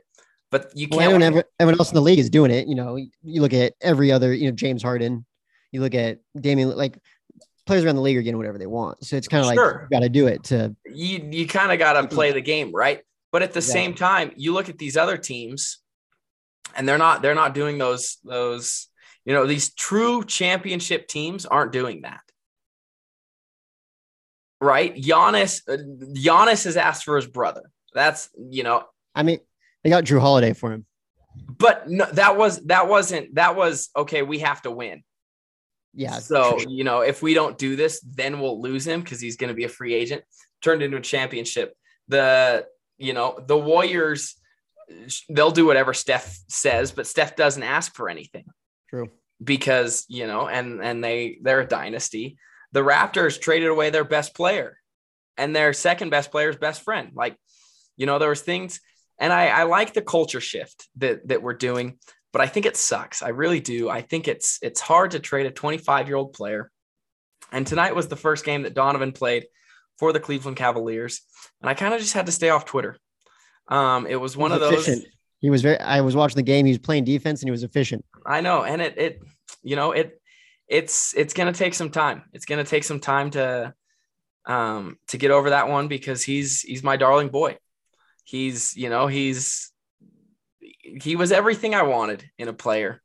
but 0.51 0.71
you 0.75 0.87
can't 0.87 1.01
everyone, 1.11 1.43
everyone 1.59 1.79
else 1.79 1.89
in 1.89 1.95
the 1.95 2.01
league 2.01 2.19
is 2.19 2.29
doing 2.29 2.51
it. 2.51 2.67
You 2.67 2.75
know, 2.75 2.95
you 2.95 3.41
look 3.41 3.53
at 3.53 3.73
every 3.81 4.11
other, 4.11 4.31
you 4.31 4.45
know, 4.45 4.55
James 4.55 4.83
Harden, 4.83 5.25
you 5.71 5.81
look 5.81 5.95
at 5.95 6.19
Damian, 6.39 6.77
like 6.77 6.99
players 7.65 7.83
around 7.83 7.95
the 7.95 8.03
league 8.03 8.17
are 8.17 8.21
getting 8.21 8.37
whatever 8.37 8.59
they 8.59 8.67
want. 8.67 9.03
So 9.03 9.15
it's 9.15 9.27
kind 9.27 9.41
of 9.41 9.47
like 9.47 9.57
Sure. 9.57 9.87
you 9.89 9.97
got 9.97 10.03
to 10.03 10.09
do 10.09 10.27
it 10.27 10.43
to. 10.45 10.75
you 10.85 11.27
you 11.31 11.47
kind 11.47 11.71
of 11.71 11.79
got 11.79 11.99
to 11.99 12.07
play 12.15 12.31
the 12.33 12.39
game 12.41 12.71
right 12.71 13.01
but 13.31 13.41
at 13.41 13.53
the 13.53 13.57
Exactly. 13.59 13.81
same 13.81 13.93
time 13.95 14.31
you 14.35 14.53
look 14.53 14.69
at 14.69 14.77
these 14.77 14.95
other 14.95 15.17
teams 15.17 15.79
and 16.75 16.87
they're 16.87 16.97
not 16.97 17.21
they're 17.21 17.35
not 17.35 17.53
doing 17.53 17.77
those 17.77 18.17
those 18.23 18.87
you 19.25 19.33
know 19.33 19.45
these 19.45 19.73
true 19.73 20.23
championship 20.23 21.07
teams 21.07 21.45
aren't 21.45 21.71
doing 21.71 22.01
that 22.01 22.21
right 24.61 24.95
Giannis 24.95 25.61
uh, 25.67 25.77
Giannis 26.13 26.65
has 26.65 26.77
asked 26.77 27.03
for 27.03 27.15
his 27.15 27.27
brother 27.27 27.63
that's 27.93 28.29
you 28.37 28.63
know 28.63 28.85
I 29.15 29.23
mean, 29.23 29.39
they 29.83 29.89
got 29.89 30.05
Jrue 30.05 30.19
Holiday 30.19 30.53
for 30.53 30.71
him. 30.71 30.85
but 31.35 31.87
no, 31.89 32.05
that 32.13 32.37
was 32.37 32.59
that 32.65 32.87
wasn't 32.87 33.35
that 33.35 33.55
was 33.55 33.89
okay 33.95 34.21
we 34.23 34.39
have 34.39 34.61
to 34.63 34.71
win 34.71 35.03
Yeah. 35.93 36.19
So, 36.19 36.57
sure. 36.57 36.69
you 36.69 36.83
know, 36.83 37.01
if 37.01 37.21
we 37.21 37.33
don't 37.33 37.57
do 37.57 37.75
this, 37.75 37.99
then 38.01 38.39
we'll 38.39 38.61
lose 38.61 38.85
him 38.85 39.01
because 39.01 39.21
he's 39.21 39.37
going 39.37 39.49
to 39.49 39.53
be 39.53 39.63
a 39.63 39.69
free 39.69 39.93
agent, 39.93 40.23
turned 40.61 40.81
into 40.81 40.97
a 40.97 41.01
championship. 41.01 41.75
The, 42.07 42.65
you 42.97 43.13
know, 43.13 43.39
the 43.45 43.57
Warriors, 43.57 44.35
they'll 45.29 45.51
do 45.51 45.65
whatever 45.65 45.93
Steph 45.93 46.37
says, 46.49 46.91
but 46.91 47.07
Steph 47.07 47.35
doesn't 47.35 47.63
ask 47.63 47.93
for 47.95 48.09
anything 48.09 48.45
true. 48.89 49.09
because, 49.43 50.05
you 50.07 50.27
know, 50.27 50.47
and, 50.47 50.81
and 50.81 51.03
they, 51.03 51.37
they're 51.41 51.61
a 51.61 51.67
dynasty. 51.67 52.37
The 52.71 52.81
Raptors 52.81 53.39
traded 53.39 53.69
away 53.69 53.89
their 53.89 54.03
best 54.03 54.35
player 54.35 54.77
and 55.37 55.55
their 55.55 55.73
second 55.73 56.09
best 56.09 56.31
player's 56.31 56.57
best 56.57 56.83
friend. 56.83 57.11
Like, 57.13 57.37
you 57.97 58.05
know, 58.05 58.19
there 58.19 58.29
was 58.29 58.41
things, 58.41 58.79
and 59.19 59.31
I, 59.31 59.47
I 59.47 59.63
like 59.63 59.93
the 59.93 60.01
culture 60.01 60.41
shift 60.41 60.87
that, 60.97 61.27
that 61.27 61.43
we're 61.43 61.53
doing 61.53 61.99
but 62.33 62.41
I 62.41 62.47
think 62.47 62.65
it 62.65 62.75
sucks. 62.75 63.21
I 63.21 63.29
really 63.29 63.59
do. 63.61 63.89
I 63.89 64.01
think 64.01 64.27
it's 64.27 64.57
it's 64.61 64.81
hard 64.81 65.11
to 65.11 65.19
trade 65.19 65.45
a 65.45 65.51
25 65.51 66.07
year 66.07 66.17
old 66.17 66.33
player. 66.33 66.69
And 67.51 67.65
tonight 67.65 67.95
was 67.95 68.07
the 68.07 68.15
first 68.15 68.43
game 68.43 68.63
that 68.63 68.73
Donovan 68.73 69.11
played 69.11 69.45
for 69.99 70.11
the 70.11 70.19
Cleveland 70.19 70.57
Cavaliers, 70.57 71.21
and 71.61 71.69
I 71.69 71.75
kind 71.75 71.93
of 71.93 72.01
just 72.01 72.15
had 72.15 72.25
to 72.25 72.31
stay 72.31 72.49
off 72.49 72.65
Twitter. 72.65 72.97
Um, 73.67 74.05
it 74.07 74.15
was 74.15 74.35
one 74.35 74.51
He 74.51 74.55
of 74.55 74.61
was 74.61 74.69
those. 74.71 74.87
efficient. 74.87 75.07
He 75.39 75.49
was 75.49 75.61
very. 75.61 75.79
I 75.79 76.01
was 76.01 76.15
watching 76.15 76.35
the 76.37 76.43
game. 76.43 76.65
He 76.65 76.71
was 76.71 76.79
playing 76.79 77.03
defense 77.03 77.41
and 77.41 77.47
he 77.47 77.51
was 77.51 77.63
efficient. 77.63 78.05
I 78.25 78.41
know, 78.41 78.63
and 78.63 78.81
it 78.81 78.97
it 78.97 79.19
you 79.61 79.75
know 79.75 79.91
it 79.91 80.21
it's 80.67 81.13
it's 81.15 81.33
gonna 81.33 81.53
take 81.53 81.73
some 81.73 81.89
time. 81.89 82.23
It's 82.33 82.45
gonna 82.45 82.63
take 82.63 82.83
some 82.83 82.99
time 82.99 83.31
to 83.31 83.73
um 84.45 84.97
to 85.07 85.17
get 85.17 85.31
over 85.31 85.51
that 85.51 85.67
one 85.69 85.87
because 85.87 86.23
he's 86.23 86.61
he's 86.61 86.83
my 86.83 86.97
darling 86.97 87.29
boy. 87.29 87.57
He's 88.23 88.75
you 88.77 88.89
know 88.89 89.07
he's 89.07 89.71
he 91.01 91.15
was 91.15 91.31
everything 91.31 91.75
I 91.75 91.83
wanted 91.83 92.23
in 92.37 92.47
a 92.47 92.53
player, 92.53 93.01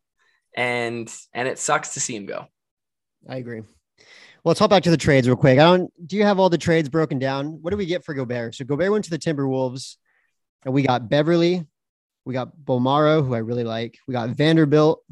and 0.57 1.13
and 1.33 1.49
it 1.49 1.59
sucks 1.59 1.95
to 1.95 2.01
see 2.01 2.15
him 2.15 2.27
go. 2.27 2.47
I 3.29 3.37
agree. 3.37 3.61
Well, 3.61 4.51
let's 4.53 4.61
hop 4.61 4.71
back 4.71 4.85
to 4.85 4.91
the 4.91 4.97
trades 4.97 5.27
real 5.27 5.37
quick. 5.37 5.59
I 5.59 5.65
don't. 5.77 5.91
Do 6.07 6.17
you 6.17 6.25
have 6.25 6.39
all 6.39 6.51
the 6.51 6.59
trades 6.59 6.89
broken 6.89 7.19
down? 7.19 7.61
What 7.63 7.71
do 7.71 7.77
we 7.77 7.87
get 7.87 8.05
for 8.05 8.15
Gobert? 8.15 8.55
So 8.55 8.65
Gobert 8.65 8.93
went 8.93 9.05
to 9.05 9.11
the 9.11 9.19
Timberwolves, 9.19 9.97
and 10.65 10.75
we 10.75 10.83
got 10.83 11.09
Beverley, 11.09 11.67
we 12.25 12.35
got 12.35 12.57
Bolmaro, 12.57 13.25
who 13.27 13.35
I 13.35 13.39
really 13.39 13.65
like. 13.65 13.99
We 14.07 14.13
got 14.13 14.31
Vanderbilt. 14.31 15.03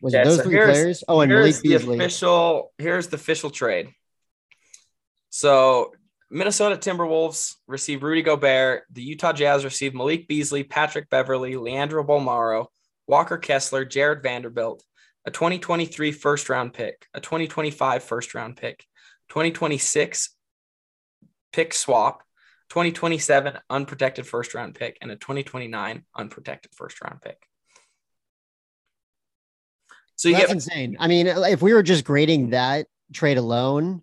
Was 0.00 0.14
Yeah, 0.14 0.22
it 0.22 0.24
those 0.24 0.36
so 0.38 0.42
three 0.44 0.56
players? 0.58 1.04
Oh, 1.08 1.20
and 1.20 1.30
here's 1.30 1.62
Malik 1.62 1.84
the 1.86 1.94
official. 1.94 2.72
Here's 2.78 3.08
the 3.08 3.16
official 3.16 3.50
trade. 3.50 3.90
So 5.30 5.92
Minnesota 6.30 6.76
Timberwolves 6.76 7.54
receive 7.66 8.02
Rudy 8.02 8.22
Gobert. 8.22 8.84
The 8.92 9.02
Utah 9.02 9.32
Jazz 9.32 9.64
receive 9.64 9.94
Malik 9.94 10.28
Beasley, 10.28 10.62
Patrick 10.64 11.10
Beverley, 11.10 11.56
Leandro 11.56 12.04
Bolmaro, 12.04 12.66
Walker 13.06 13.38
Kessler, 13.38 13.84
Jared 13.84 14.22
Vanderbilt, 14.22 14.82
a 15.26 15.30
2023 15.30 16.12
first 16.12 16.48
round 16.48 16.72
pick, 16.72 17.06
a 17.14 17.20
2025 17.20 18.02
first 18.02 18.34
round 18.34 18.56
pick, 18.56 18.84
2026 19.30 20.30
pick 21.52 21.74
swap, 21.74 22.22
2027 22.70 23.58
unprotected 23.70 24.26
first 24.26 24.54
round 24.54 24.74
pick, 24.74 24.98
and 25.00 25.10
a 25.10 25.16
2029 25.16 26.04
unprotected 26.16 26.72
first 26.74 27.02
round 27.02 27.20
pick. 27.22 27.42
So 30.16 30.30
that's 30.30 30.46
get- 30.46 30.50
insane. 30.50 30.96
I 30.98 31.06
mean, 31.06 31.26
if 31.26 31.62
we 31.62 31.72
were 31.72 31.82
just 31.82 32.04
grading 32.04 32.50
that 32.50 32.86
trade 33.12 33.38
alone, 33.38 34.02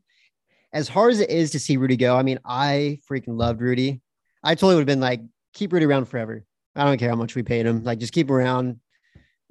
as 0.72 0.88
hard 0.88 1.12
as 1.12 1.20
it 1.20 1.30
is 1.30 1.52
to 1.52 1.60
see 1.60 1.78
Rudy 1.78 1.98
go, 1.98 2.18
I 2.18 2.24
mean, 2.24 2.40
I 2.46 3.00
freaking 3.10 3.38
loved 3.38 3.62
Rudy. 3.62 4.02
I 4.44 4.56
totally 4.56 4.76
would 4.76 4.82
have 4.82 4.88
been 4.88 5.00
like, 5.00 5.22
keep 5.54 5.72
Rudy 5.72 5.86
around 5.86 6.06
forever. 6.06 6.44
I 6.76 6.84
don't 6.84 6.98
care 6.98 7.10
how 7.10 7.16
much 7.16 7.36
we 7.36 7.44
paid 7.44 7.66
him. 7.66 7.84
Like, 7.84 8.00
just 8.00 8.14
keep 8.14 8.30
him 8.30 8.36
around. 8.36 8.80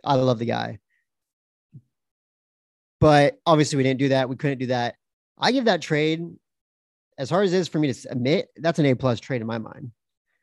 I 0.04 0.14
love 0.16 0.38
the 0.38 0.44
guy. 0.44 0.78
But 3.00 3.38
obviously, 3.47 3.76
we 3.76 3.83
didn't 3.83 4.00
do 4.00 4.09
that. 4.11 4.28
We 4.28 4.37
couldn't 4.37 4.59
do 4.59 4.66
that. 4.66 4.97
I 5.38 5.52
give 5.52 5.64
that 5.66 5.83
trade, 5.83 6.26
as 7.18 7.30
hard 7.30 7.47
as 7.47 7.52
it 7.52 7.59
is 7.59 7.68
for 7.68 7.78
me 7.78 7.92
to 7.92 8.11
admit, 8.11 8.49
that's 8.56 8.78
an 8.78 8.87
A 8.87 8.94
plus 8.94 9.21
trade 9.21 9.40
in 9.40 9.47
my 9.47 9.59
mind, 9.59 9.92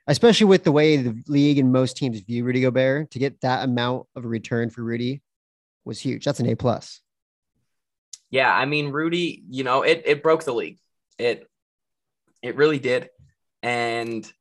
especially 0.07 0.45
with 0.45 0.63
the 0.63 0.71
way 0.71 0.97
the 0.97 1.21
league 1.27 1.57
and 1.57 1.71
most 1.71 1.97
teams 1.97 2.19
view 2.21 2.43
Rudy 2.43 2.61
Gobert. 2.61 3.11
To 3.11 3.19
get 3.19 3.41
that 3.41 3.63
amount 3.63 4.07
of 4.15 4.25
a 4.25 4.27
return 4.27 4.69
for 4.69 4.83
Rudy 4.83 5.21
was 5.85 5.99
huge. 5.99 6.25
That's 6.25 6.39
an 6.39 6.49
A 6.49 6.55
plus. 6.55 7.01
Yeah, 8.29 8.53
I 8.53 8.65
mean 8.65 8.89
Rudy, 8.89 9.43
you 9.49 9.63
know, 9.63 9.81
it 9.81 10.03
it 10.05 10.23
broke 10.23 10.43
the 10.43 10.53
league. 10.53 10.79
It 11.17 11.47
it 12.41 12.55
really 12.55 12.79
did. 12.79 13.09
And 13.61 14.31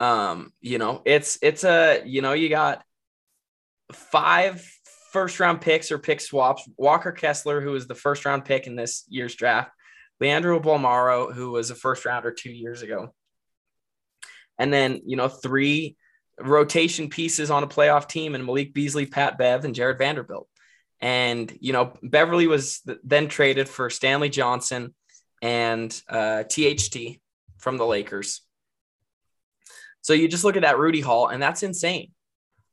um, 0.00 0.52
you 0.60 0.78
know, 0.78 1.00
it's 1.04 1.38
it's 1.42 1.62
a, 1.62 2.02
you 2.04 2.22
know, 2.22 2.32
you 2.32 2.48
got 2.48 2.82
five 3.92 4.60
first 5.12 5.38
round 5.38 5.60
picks 5.60 5.92
or 5.92 5.98
pick 5.98 6.20
swaps. 6.20 6.68
Walker 6.76 7.12
Kessler, 7.12 7.60
who 7.60 7.70
was 7.70 7.86
the 7.86 7.94
first 7.94 8.24
round 8.24 8.44
pick 8.44 8.66
in 8.66 8.74
this 8.74 9.04
year's 9.08 9.34
draft, 9.36 9.70
Leandro 10.22 10.60
Bolmaro, 10.60 11.34
who 11.34 11.50
was 11.50 11.72
a 11.72 11.74
first 11.74 12.04
rounder 12.04 12.30
two 12.30 12.52
years 12.52 12.82
ago. 12.82 13.12
And 14.56 14.72
then, 14.72 15.00
you 15.04 15.16
know, 15.16 15.26
three 15.26 15.96
rotation 16.38 17.08
pieces 17.08 17.50
on 17.50 17.64
a 17.64 17.66
playoff 17.66 18.08
team 18.08 18.36
and 18.36 18.46
Malik 18.46 18.72
Beasley, 18.72 19.04
Pat 19.04 19.36
Bev, 19.36 19.64
and 19.64 19.74
Jared 19.74 19.98
Vanderbilt. 19.98 20.48
And, 21.00 21.52
you 21.60 21.72
know, 21.72 21.94
Beverley 22.04 22.46
was 22.46 22.82
then 23.02 23.26
traded 23.26 23.68
for 23.68 23.90
Stanley 23.90 24.28
Johnson 24.28 24.94
and 25.42 26.00
uh, 26.08 26.44
THT 26.44 27.18
from 27.58 27.76
the 27.76 27.84
Lakers. 27.84 28.42
So 30.02 30.12
you 30.12 30.28
just 30.28 30.44
look 30.44 30.54
at 30.54 30.62
that 30.62 30.78
Rudy 30.78 31.00
haul, 31.00 31.26
and 31.26 31.42
that's 31.42 31.64
insane, 31.64 32.12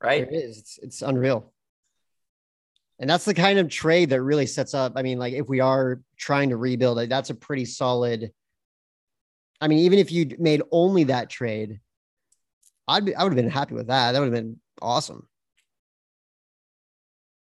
right? 0.00 0.22
It 0.22 0.32
is. 0.32 0.58
It's, 0.58 0.78
it's 0.80 1.02
unreal. 1.02 1.52
And 3.00 3.08
that's 3.08 3.24
the 3.24 3.34
kind 3.34 3.58
of 3.58 3.70
trade 3.70 4.10
that 4.10 4.22
really 4.22 4.46
sets 4.46 4.74
up. 4.74 4.92
I 4.94 5.02
mean, 5.02 5.18
like 5.18 5.32
if 5.32 5.48
we 5.48 5.60
are 5.60 6.00
trying 6.18 6.50
to 6.50 6.56
rebuild, 6.56 6.96
like, 6.96 7.08
that's 7.08 7.30
a 7.30 7.34
pretty 7.34 7.64
solid. 7.64 8.30
I 9.60 9.68
mean, 9.68 9.78
even 9.80 9.98
if 9.98 10.12
you 10.12 10.36
made 10.38 10.62
only 10.70 11.04
that 11.04 11.30
trade, 11.30 11.80
I'd 12.86 13.06
be, 13.06 13.14
I 13.14 13.24
would 13.24 13.32
have 13.32 13.42
been 13.42 13.50
happy 13.50 13.74
with 13.74 13.86
that. 13.86 14.12
That 14.12 14.18
would 14.20 14.26
have 14.26 14.34
been 14.34 14.60
awesome. 14.82 15.26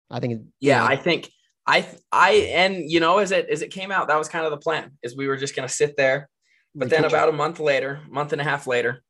I 0.09 0.21
think. 0.21 0.43
Yeah, 0.61 0.85
I 0.85 0.97
think 0.97 1.31
I 1.67 1.87
I 2.11 2.31
and 2.55 2.91
you 2.91 3.01
know 3.01 3.19
as 3.19 3.31
it 3.31 3.49
as 3.49 3.63
it 3.63 3.69
came 3.69 3.93
out, 3.93 4.09
that 4.09 4.19
was 4.19 4.29
kind 4.29 4.45
of 4.45 4.51
the 4.51 4.59
plan. 4.59 4.93
Is 5.03 5.17
we 5.17 5.29
were 5.29 5.37
just 5.37 5.55
gonna 5.55 5.69
sit 5.69 5.97
there, 5.97 6.29
but 6.75 6.91
then 6.91 7.05
about 7.05 7.29
a 7.29 7.33
month 7.33 7.61
later, 7.61 8.01
month 8.09 8.33
and 8.33 8.41
a 8.41 8.45
half 8.45 8.67
later, 8.67 9.03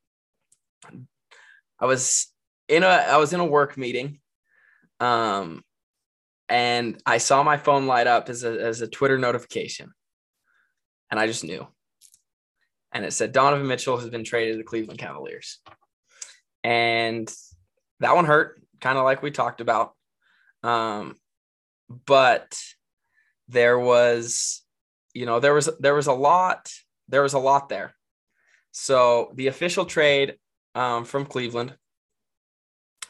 I 1.78 1.87
was 1.87 2.30
in 2.68 2.82
a 2.82 2.87
I 2.87 3.16
was 3.16 3.32
in 3.32 3.40
a 3.40 3.47
work 3.47 3.78
meeting, 3.78 4.20
um, 5.00 5.64
and 6.50 7.00
I 7.07 7.19
saw 7.19 7.45
my 7.45 7.57
phone 7.57 7.87
light 7.87 8.09
up 8.09 8.28
as 8.28 8.42
a 8.45 8.50
as 8.61 8.80
a 8.80 8.88
Twitter 8.88 9.16
notification, 9.16 9.92
and 11.11 11.19
I 11.19 11.26
just 11.26 11.45
knew. 11.45 11.66
And 12.92 13.04
it 13.04 13.12
said 13.12 13.30
Donovan 13.33 13.69
Mitchell 13.69 13.99
has 13.99 14.11
been 14.11 14.25
traded 14.25 14.54
to 14.54 14.59
the 14.59 14.64
Cleveland 14.64 14.99
Cavaliers, 14.99 15.61
and 16.64 17.33
that 18.00 18.16
one 18.16 18.25
hurt, 18.25 18.61
kind 18.80 18.99
of 18.99 19.04
like 19.04 19.23
we 19.23 19.30
talked 19.30 19.61
about. 19.61 19.95
Um, 20.64 21.14
but 22.07 22.61
there 23.49 23.78
was, 23.78 24.62
you 25.14 25.26
know, 25.26 25.38
there 25.38 25.54
was 25.54 25.71
there 25.78 25.95
was 25.95 26.09
a 26.09 26.12
lot, 26.12 26.73
there 27.09 27.23
was 27.23 27.35
a 27.35 27.38
lot 27.38 27.69
there. 27.69 27.95
So 28.73 29.30
the 29.35 29.47
official 29.47 29.85
trade 29.85 30.37
um, 30.75 31.04
from 31.04 31.26
Cleveland 31.26 31.76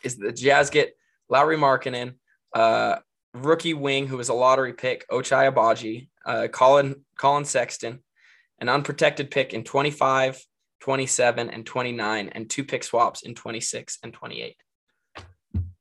is 0.02 0.16
the 0.16 0.32
Jazz 0.32 0.68
get 0.68 0.94
Lauri 1.30 1.56
Markkanen, 1.56 2.14
uh, 2.54 2.96
rookie 3.34 3.74
wing 3.74 4.06
who 4.06 4.16
was 4.16 4.28
a 4.28 4.34
lottery 4.34 4.72
pick, 4.72 5.08
Ochai 5.08 5.52
Agbaji, 5.52 6.08
uh, 6.24 6.48
Colin 6.48 7.04
Collin 7.16 7.44
Sexton, 7.44 8.00
an 8.58 8.68
unprotected 8.68 9.30
pick 9.30 9.54
in 9.54 9.64
25, 9.64 10.42
27, 10.80 11.50
and 11.50 11.64
29, 11.64 12.28
and 12.30 12.50
two 12.50 12.64
pick 12.64 12.84
swaps 12.84 13.22
in 13.22 13.34
26 13.34 13.98
and 14.02 14.12
28. 14.12 14.56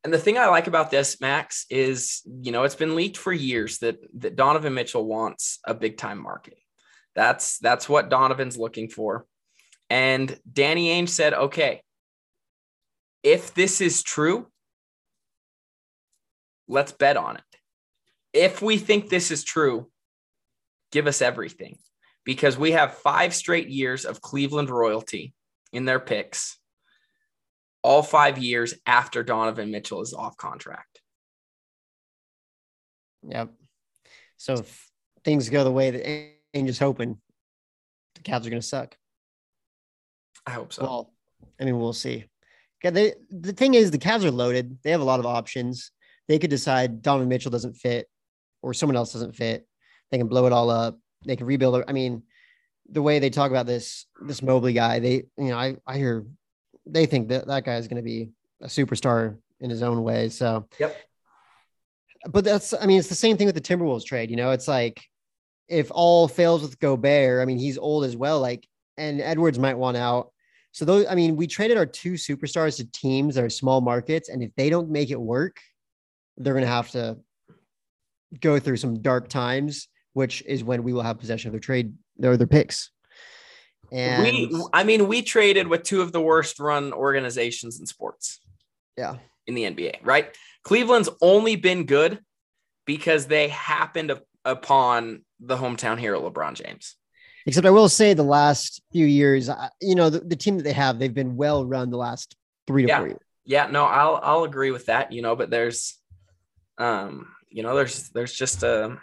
And 0.02 0.14
the 0.14 0.18
thing 0.18 0.38
I 0.38 0.46
like 0.46 0.66
about 0.66 0.90
this, 0.90 1.20
Max, 1.20 1.66
is 1.68 2.22
you 2.40 2.52
know 2.52 2.64
it's 2.64 2.74
been 2.74 2.96
leaked 2.96 3.18
for 3.18 3.32
years 3.32 3.78
that 3.78 3.98
that 4.20 4.36
Donovan 4.36 4.74
Mitchell 4.74 5.04
wants 5.04 5.58
a 5.64 5.74
big 5.74 5.98
time 5.98 6.22
market. 6.22 6.58
That's 7.14 7.58
that's 7.58 7.88
what 7.88 8.08
Donovan's 8.08 8.56
looking 8.56 8.88
for. 8.88 9.26
And 9.90 10.38
Danny 10.50 10.88
Ainge 10.88 11.08
said, 11.08 11.34
okay, 11.34 11.82
if 13.24 13.52
this 13.54 13.80
is 13.80 14.02
true, 14.02 14.46
let's 16.70 16.92
bet 16.92 17.16
on 17.16 17.36
it. 17.36 17.42
If 18.32 18.62
we 18.62 18.78
think 18.78 19.08
this 19.08 19.30
is 19.30 19.44
true, 19.44 19.90
give 20.92 21.06
us 21.06 21.20
everything 21.20 21.78
because 22.24 22.56
we 22.56 22.72
have 22.72 22.94
five 22.94 23.34
straight 23.34 23.68
years 23.68 24.04
of 24.04 24.20
Cleveland 24.20 24.70
royalty 24.70 25.34
in 25.72 25.84
their 25.84 26.00
picks 26.00 26.58
all 27.82 28.02
five 28.02 28.38
years 28.38 28.74
after 28.86 29.22
Donovan 29.22 29.70
Mitchell 29.70 30.02
is 30.02 30.14
off 30.14 30.36
contract. 30.36 31.00
Yep. 33.28 33.50
So 34.36 34.54
if 34.54 34.90
things 35.24 35.48
go 35.48 35.64
the 35.64 35.72
way 35.72 35.90
that 35.90 36.04
Ainge 36.54 36.68
is 36.68 36.78
hoping, 36.78 37.18
the 38.14 38.20
Cavs 38.22 38.46
are 38.46 38.50
going 38.50 38.62
to 38.62 38.62
suck. 38.62 38.96
I 40.46 40.52
hope 40.52 40.72
so. 40.72 40.82
Well, 40.82 41.12
I 41.60 41.64
mean, 41.64 41.78
we'll 41.78 41.92
see. 41.92 42.26
They, 42.82 43.12
the 43.30 43.52
thing 43.52 43.74
is, 43.74 43.90
the 43.90 43.98
Cavs 43.98 44.24
are 44.24 44.30
loaded. 44.30 44.78
They 44.82 44.90
have 44.90 45.02
a 45.02 45.04
lot 45.04 45.20
of 45.20 45.26
options. 45.26 45.90
They 46.30 46.38
could 46.38 46.50
decide 46.50 47.02
Donovan 47.02 47.28
Mitchell 47.28 47.50
doesn't 47.50 47.74
fit 47.74 48.08
or 48.62 48.72
someone 48.72 48.94
else 48.94 49.12
doesn't 49.12 49.34
fit. 49.34 49.66
They 50.12 50.18
can 50.18 50.28
blow 50.28 50.46
it 50.46 50.52
all 50.52 50.70
up. 50.70 50.96
They 51.26 51.34
can 51.34 51.44
rebuild. 51.44 51.82
I 51.88 51.92
mean, 51.92 52.22
the 52.88 53.02
way 53.02 53.18
they 53.18 53.30
talk 53.30 53.50
about 53.50 53.66
this, 53.66 54.06
this 54.22 54.40
Mobley 54.40 54.72
guy, 54.72 55.00
they, 55.00 55.24
you 55.36 55.48
know, 55.48 55.56
I, 55.56 55.78
I 55.84 55.98
hear 55.98 56.24
they 56.86 57.06
think 57.06 57.30
that 57.30 57.48
that 57.48 57.64
guy 57.64 57.78
is 57.78 57.88
going 57.88 57.96
to 57.96 58.04
be 58.04 58.30
a 58.62 58.68
superstar 58.68 59.38
in 59.58 59.70
his 59.70 59.82
own 59.82 60.04
way. 60.04 60.28
So, 60.28 60.68
yep. 60.78 60.96
But 62.28 62.44
that's, 62.44 62.74
I 62.80 62.86
mean, 62.86 63.00
it's 63.00 63.08
the 63.08 63.16
same 63.16 63.36
thing 63.36 63.46
with 63.46 63.56
the 63.56 63.60
Timberwolves 63.60 64.04
trade. 64.04 64.30
You 64.30 64.36
know, 64.36 64.52
it's 64.52 64.68
like 64.68 65.02
if 65.66 65.90
all 65.90 66.28
fails 66.28 66.62
with 66.62 66.78
Gobert, 66.78 67.42
I 67.42 67.44
mean, 67.44 67.58
he's 67.58 67.76
old 67.76 68.04
as 68.04 68.16
well. 68.16 68.40
Like, 68.40 68.68
and 68.96 69.20
Edwards 69.20 69.58
might 69.58 69.78
want 69.78 69.96
out. 69.96 70.30
So 70.70 70.84
those, 70.84 71.06
I 71.10 71.16
mean, 71.16 71.34
we 71.34 71.48
traded 71.48 71.76
our 71.76 71.86
two 71.86 72.12
superstars 72.12 72.76
to 72.76 72.84
teams 72.92 73.34
that 73.34 73.42
are 73.42 73.50
small 73.50 73.80
markets, 73.80 74.28
and 74.28 74.44
if 74.44 74.54
they 74.54 74.70
don't 74.70 74.90
make 74.90 75.10
it 75.10 75.20
work, 75.20 75.56
they're 76.40 76.54
going 76.54 76.64
to 76.64 76.70
have 76.70 76.90
to 76.92 77.18
go 78.40 78.58
through 78.58 78.78
some 78.78 79.00
dark 79.02 79.28
times, 79.28 79.88
which 80.14 80.42
is 80.46 80.64
when 80.64 80.82
we 80.82 80.92
will 80.92 81.02
have 81.02 81.18
possession 81.18 81.48
of 81.48 81.52
their 81.52 81.60
trade, 81.60 81.94
their 82.16 82.36
their 82.36 82.46
picks. 82.46 82.90
And 83.92 84.22
we, 84.22 84.64
I 84.72 84.84
mean, 84.84 85.08
we 85.08 85.22
traded 85.22 85.66
with 85.66 85.82
two 85.82 86.00
of 86.00 86.12
the 86.12 86.20
worst 86.20 86.60
run 86.60 86.92
organizations 86.92 87.80
in 87.80 87.86
sports. 87.86 88.40
Yeah. 88.96 89.16
In 89.46 89.54
the 89.54 89.64
NBA, 89.64 90.04
right? 90.04 90.36
Cleveland's 90.62 91.08
only 91.20 91.56
been 91.56 91.84
good 91.86 92.20
because 92.86 93.26
they 93.26 93.48
happened 93.48 94.12
upon 94.44 95.24
the 95.40 95.56
hometown 95.56 95.98
hero, 95.98 96.28
LeBron 96.28 96.54
James. 96.54 96.96
Except 97.46 97.66
I 97.66 97.70
will 97.70 97.88
say 97.88 98.14
the 98.14 98.22
last 98.22 98.82
few 98.92 99.06
years, 99.06 99.50
you 99.80 99.94
know, 99.94 100.10
the, 100.10 100.20
the 100.20 100.36
team 100.36 100.58
that 100.58 100.62
they 100.62 100.72
have, 100.72 100.98
they've 100.98 101.12
been 101.12 101.36
well 101.36 101.64
run 101.64 101.90
the 101.90 101.96
last 101.96 102.36
three 102.66 102.82
to 102.82 102.88
yeah. 102.88 102.98
four 102.98 103.08
years. 103.08 103.20
Yeah, 103.44 103.66
no, 103.66 103.86
I'll 103.86 104.20
I'll 104.22 104.44
agree 104.44 104.70
with 104.70 104.86
that, 104.86 105.12
you 105.12 105.22
know, 105.22 105.34
but 105.34 105.50
there's 105.50 105.99
um, 106.80 107.28
you 107.50 107.62
know, 107.62 107.76
there's 107.76 108.08
there's 108.10 108.32
just 108.32 108.62
a 108.62 108.86
um, 108.86 109.00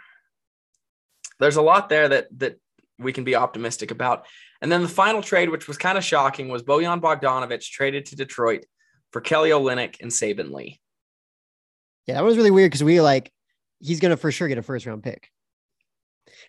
there's 1.38 1.56
a 1.56 1.62
lot 1.62 1.88
there 1.88 2.08
that 2.08 2.26
that 2.38 2.58
we 2.98 3.12
can 3.12 3.24
be 3.24 3.36
optimistic 3.36 3.90
about. 3.90 4.26
And 4.60 4.72
then 4.72 4.82
the 4.82 4.88
final 4.88 5.22
trade, 5.22 5.50
which 5.50 5.68
was 5.68 5.78
kind 5.78 5.96
of 5.96 6.04
shocking, 6.04 6.48
was 6.48 6.64
Bojan 6.64 7.00
Bogdanovic 7.00 7.62
traded 7.62 8.06
to 8.06 8.16
Detroit 8.16 8.66
for 9.12 9.20
Kelly 9.20 9.50
Olynyk 9.50 10.00
and 10.00 10.10
Saben 10.10 10.52
Lee. 10.52 10.80
Yeah, 12.06 12.14
that 12.14 12.24
was 12.24 12.36
really 12.36 12.50
weird 12.50 12.70
because 12.70 12.82
we 12.82 13.00
like 13.00 13.30
he's 13.80 14.00
gonna 14.00 14.16
for 14.16 14.32
sure 14.32 14.48
get 14.48 14.58
a 14.58 14.62
first 14.62 14.84
round 14.84 15.04
pick. 15.04 15.28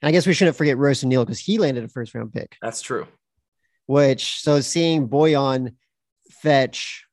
And 0.01 0.09
I 0.09 0.11
guess 0.11 0.25
we 0.25 0.33
shouldn't 0.33 0.57
forget 0.57 0.77
Royce 0.77 1.03
O'Neal 1.03 1.25
because 1.25 1.39
he 1.39 1.59
landed 1.59 1.83
a 1.83 1.89
first 1.89 2.15
round 2.15 2.33
pick. 2.33 2.57
That's 2.61 2.81
true. 2.81 3.07
Which 3.85 4.41
so 4.41 4.61
seeing 4.61 5.07
Bojan 5.07 5.75
fetch 6.41 7.05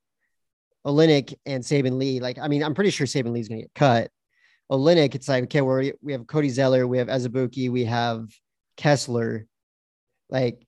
Olynyk 0.86 1.34
and 1.46 1.64
Saben 1.64 1.98
Lee, 1.98 2.20
like 2.20 2.38
I 2.38 2.48
mean, 2.48 2.62
I'm 2.62 2.74
pretty 2.74 2.90
sure 2.90 3.06
Saben 3.06 3.32
Lee's 3.32 3.48
gonna 3.48 3.62
get 3.62 3.74
cut. 3.74 4.10
Olynyk, 4.70 5.14
it's 5.14 5.28
like 5.28 5.44
okay, 5.44 5.60
we 5.60 5.92
we 6.00 6.12
have 6.12 6.26
Cody 6.26 6.48
Zeller, 6.48 6.86
we 6.86 6.98
have 6.98 7.08
Azubuike, 7.08 7.70
we 7.70 7.84
have 7.84 8.28
Kessler. 8.76 9.46
Like 10.30 10.66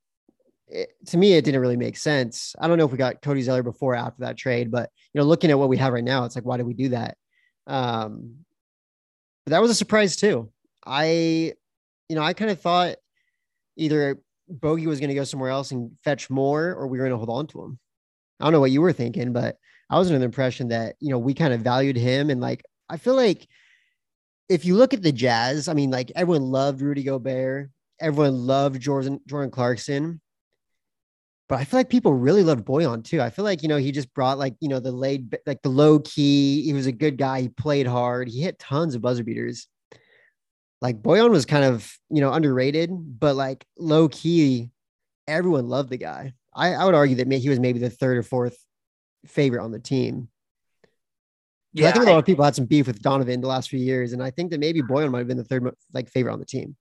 it, 0.68 0.90
to 1.06 1.16
me, 1.16 1.34
it 1.34 1.44
didn't 1.44 1.60
really 1.60 1.76
make 1.76 1.96
sense. 1.96 2.54
I 2.60 2.68
don't 2.68 2.78
know 2.78 2.84
if 2.84 2.92
we 2.92 2.98
got 2.98 3.22
Cody 3.22 3.42
Zeller 3.42 3.62
before 3.62 3.94
or 3.94 3.96
after 3.96 4.22
that 4.22 4.36
trade, 4.36 4.70
but 4.70 4.90
you 5.12 5.20
know, 5.20 5.26
looking 5.26 5.50
at 5.50 5.58
what 5.58 5.68
we 5.68 5.76
have 5.76 5.92
right 5.92 6.04
now, 6.04 6.24
it's 6.24 6.34
like, 6.34 6.44
why 6.44 6.56
did 6.56 6.66
we 6.66 6.74
do 6.74 6.90
that? 6.90 7.16
Um, 7.66 8.44
but 9.44 9.52
that 9.52 9.62
was 9.62 9.70
a 9.70 9.74
surprise 9.74 10.16
too. 10.16 10.50
I, 10.84 11.54
you 12.08 12.16
know, 12.16 12.22
I 12.22 12.32
kind 12.32 12.50
of 12.50 12.60
thought 12.60 12.96
either 13.76 14.18
Bogey 14.48 14.86
was 14.86 15.00
going 15.00 15.08
to 15.08 15.14
go 15.14 15.24
somewhere 15.24 15.50
else 15.50 15.70
and 15.70 15.98
fetch 16.04 16.28
more, 16.30 16.74
or 16.74 16.86
we 16.86 16.98
were 16.98 17.04
going 17.04 17.12
to 17.12 17.24
hold 17.24 17.30
on 17.30 17.46
to 17.48 17.62
him. 17.62 17.78
I 18.40 18.44
don't 18.44 18.52
know 18.52 18.60
what 18.60 18.70
you 18.70 18.80
were 18.80 18.92
thinking, 18.92 19.32
but 19.32 19.56
I 19.90 19.98
was 19.98 20.08
under 20.08 20.18
the 20.18 20.24
impression 20.24 20.68
that 20.68 20.96
you 21.00 21.10
know 21.10 21.18
we 21.18 21.34
kind 21.34 21.52
of 21.52 21.60
valued 21.60 21.96
him, 21.96 22.30
and 22.30 22.40
like 22.40 22.64
I 22.88 22.96
feel 22.96 23.14
like 23.14 23.46
if 24.48 24.64
you 24.64 24.76
look 24.76 24.94
at 24.94 25.02
the 25.02 25.12
Jazz, 25.12 25.68
I 25.68 25.74
mean, 25.74 25.90
like 25.90 26.10
everyone 26.14 26.42
loved 26.42 26.80
Rudy 26.80 27.02
Gobert, 27.02 27.70
everyone 28.00 28.46
loved 28.46 28.80
Jordan 28.80 29.20
Jordan 29.26 29.50
Clarkson, 29.50 30.20
but 31.48 31.58
I 31.58 31.64
feel 31.64 31.80
like 31.80 31.88
people 31.88 32.12
really 32.12 32.42
loved 32.42 32.66
Bojan 32.66 33.02
too. 33.02 33.22
I 33.22 33.30
feel 33.30 33.44
like 33.44 33.62
you 33.62 33.68
know 33.68 33.78
he 33.78 33.92
just 33.92 34.12
brought 34.12 34.38
like 34.38 34.54
you 34.60 34.68
know 34.68 34.80
the 34.80 34.92
laid 34.92 35.36
like 35.46 35.62
the 35.62 35.70
low 35.70 36.00
key. 36.00 36.62
He 36.62 36.72
was 36.74 36.86
a 36.86 36.92
good 36.92 37.16
guy. 37.16 37.42
He 37.42 37.48
played 37.48 37.86
hard. 37.86 38.28
He 38.28 38.42
hit 38.42 38.58
tons 38.58 38.94
of 38.94 39.02
buzzer 39.02 39.24
beaters. 39.24 39.68
Like 40.80 41.02
Bojan 41.02 41.30
was 41.30 41.46
kind 41.46 41.64
of 41.64 41.90
you 42.10 42.20
know 42.20 42.32
underrated, 42.32 42.90
but 42.92 43.36
like 43.36 43.64
low 43.78 44.08
key, 44.08 44.70
everyone 45.26 45.68
loved 45.68 45.88
the 45.88 45.96
guy. 45.96 46.34
I, 46.54 46.74
I 46.74 46.84
would 46.84 46.94
argue 46.94 47.16
that 47.16 47.32
he 47.32 47.48
was 47.48 47.60
maybe 47.60 47.78
the 47.78 47.90
third 47.90 48.18
or 48.18 48.22
fourth 48.22 48.58
favorite 49.26 49.62
on 49.62 49.72
the 49.72 49.78
team. 49.78 50.28
Yeah, 51.74 51.88
I 51.88 51.92
think 51.92 52.06
a 52.06 52.10
lot 52.10 52.18
of 52.18 52.24
people 52.24 52.44
had 52.44 52.54
some 52.54 52.64
beef 52.64 52.86
with 52.86 53.02
Donovan 53.02 53.40
the 53.40 53.46
last 53.46 53.68
few 53.68 53.78
years, 53.78 54.12
and 54.12 54.22
I 54.22 54.30
think 54.30 54.50
that 54.50 54.60
maybe 54.60 54.82
Bojan 54.82 55.10
might 55.10 55.18
have 55.18 55.28
been 55.28 55.36
the 55.36 55.44
third 55.44 55.70
like 55.92 56.08
favorite 56.08 56.32
on 56.32 56.40
the 56.40 56.46
team. 56.46 56.76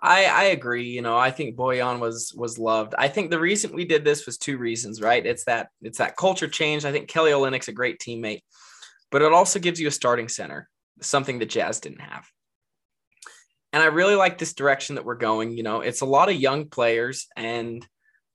I, 0.00 0.26
I 0.26 0.44
agree. 0.44 0.90
You 0.90 1.00
know, 1.00 1.16
I 1.16 1.30
think 1.30 1.56
Bojan 1.56 1.98
was 1.98 2.34
was 2.36 2.58
loved. 2.58 2.94
I 2.98 3.08
think 3.08 3.30
the 3.30 3.40
reason 3.40 3.74
we 3.74 3.86
did 3.86 4.04
this 4.04 4.26
was 4.26 4.36
two 4.36 4.58
reasons, 4.58 5.00
right? 5.00 5.24
It's 5.24 5.44
that 5.44 5.68
it's 5.80 5.98
that 5.98 6.16
culture 6.16 6.48
change. 6.48 6.84
I 6.84 6.92
think 6.92 7.08
Kelly 7.08 7.30
Olynyk's 7.30 7.68
a 7.68 7.72
great 7.72 8.00
teammate, 8.00 8.42
but 9.10 9.22
it 9.22 9.32
also 9.32 9.58
gives 9.58 9.80
you 9.80 9.88
a 9.88 9.92
starting 9.92 10.28
center, 10.28 10.68
something 11.00 11.38
that 11.38 11.48
Jazz 11.48 11.80
didn't 11.80 12.02
have. 12.02 12.26
And 13.72 13.82
I 13.82 13.86
really 13.86 14.14
like 14.14 14.36
this 14.36 14.52
direction 14.52 14.96
that 14.96 15.04
we're 15.06 15.14
going. 15.14 15.56
You 15.56 15.62
know, 15.62 15.80
it's 15.80 16.02
a 16.02 16.06
lot 16.06 16.28
of 16.28 16.34
young 16.34 16.68
players, 16.68 17.28
and 17.34 17.86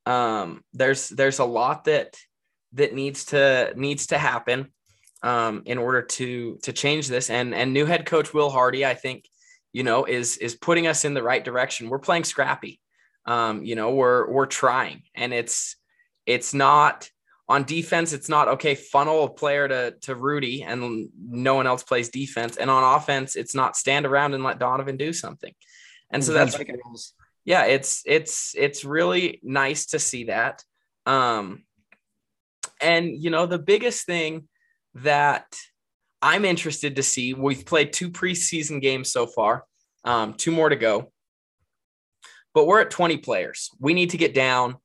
um, 0.08 0.64
there's 0.74 1.10
there's 1.10 1.40
a 1.40 1.46
lot 1.46 1.84
that 1.84 2.16
that 2.74 2.94
needs 2.94 3.26
to 3.26 3.74
needs 3.76 4.08
to 4.08 4.18
happen 4.18 4.72
um, 5.24 5.64
in 5.66 5.78
order 5.78 6.02
to 6.02 6.58
to 6.64 6.74
change 6.74 7.08
this. 7.08 7.30
And 7.30 7.54
and 7.54 7.74
new 7.74 7.86
head 7.86 8.06
coach 8.06 8.34
Will 8.34 8.50
Hardy, 8.50 8.86
I 8.86 8.94
think 8.94 9.26
you 9.72 9.84
know, 9.84 10.06
is 10.06 10.38
is 10.38 10.56
putting 10.56 10.88
us 10.88 11.06
in 11.06 11.14
the 11.14 11.24
right 11.24 11.44
direction. 11.44 11.90
We're 11.90 12.00
playing 12.00 12.24
scrappy. 12.24 12.80
Um, 13.26 13.64
you 13.64 13.76
know, 13.76 13.92
we're 13.92 14.30
we're 14.30 14.48
trying, 14.48 15.04
and 15.16 15.34
it's 15.34 15.76
it's 16.26 16.54
not 16.54 17.10
on 17.48 17.64
defense. 17.64 18.14
It's 18.14 18.30
not 18.30 18.48
okay. 18.50 18.76
Funnel 18.76 19.26
a 19.26 19.30
player 19.30 19.68
to 19.68 19.96
to 20.02 20.16
Rudy, 20.16 20.64
and 20.64 21.10
no 21.20 21.56
one 21.56 21.68
else 21.68 21.84
plays 21.84 22.10
defense. 22.10 22.58
And 22.58 22.70
on 22.70 22.96
offense, 22.96 23.36
it's 23.36 23.54
not 23.54 23.78
stand 23.78 24.06
around 24.06 24.34
and 24.34 24.44
let 24.44 24.60
Donovan 24.60 24.98
do 24.98 25.14
something. 25.14 25.54
And 26.12 26.24
so 26.24 26.34
that's 26.34 26.58
yeah, 27.46 27.66
it's 27.66 28.04
it's 28.06 28.56
it's 28.58 28.84
really 28.84 29.40
nice 29.44 29.88
to 29.88 30.00
see 30.00 30.26
that. 30.26 30.64
Um, 31.06 31.64
and 32.82 33.22
you 33.22 33.30
know, 33.30 33.46
the 33.46 33.60
biggest 33.60 34.06
thing 34.06 34.48
that 34.96 35.46
I'm 36.22 36.46
interested 36.46 36.98
to 36.98 37.04
see. 37.04 37.34
We've 37.34 37.66
played 37.66 37.94
two 37.94 38.10
preseason 38.10 38.82
games 38.82 39.12
so 39.12 39.26
far, 39.26 39.64
um, 40.04 40.34
two 40.34 40.52
more 40.52 40.70
to 40.70 40.76
go. 40.76 41.12
But 42.54 42.68
we're 42.68 42.82
at 42.82 42.92
20 42.92 43.18
players. 43.18 43.70
We 43.80 43.94
need 43.94 44.10
to 44.12 44.18
get 44.18 44.34
down 44.34 44.78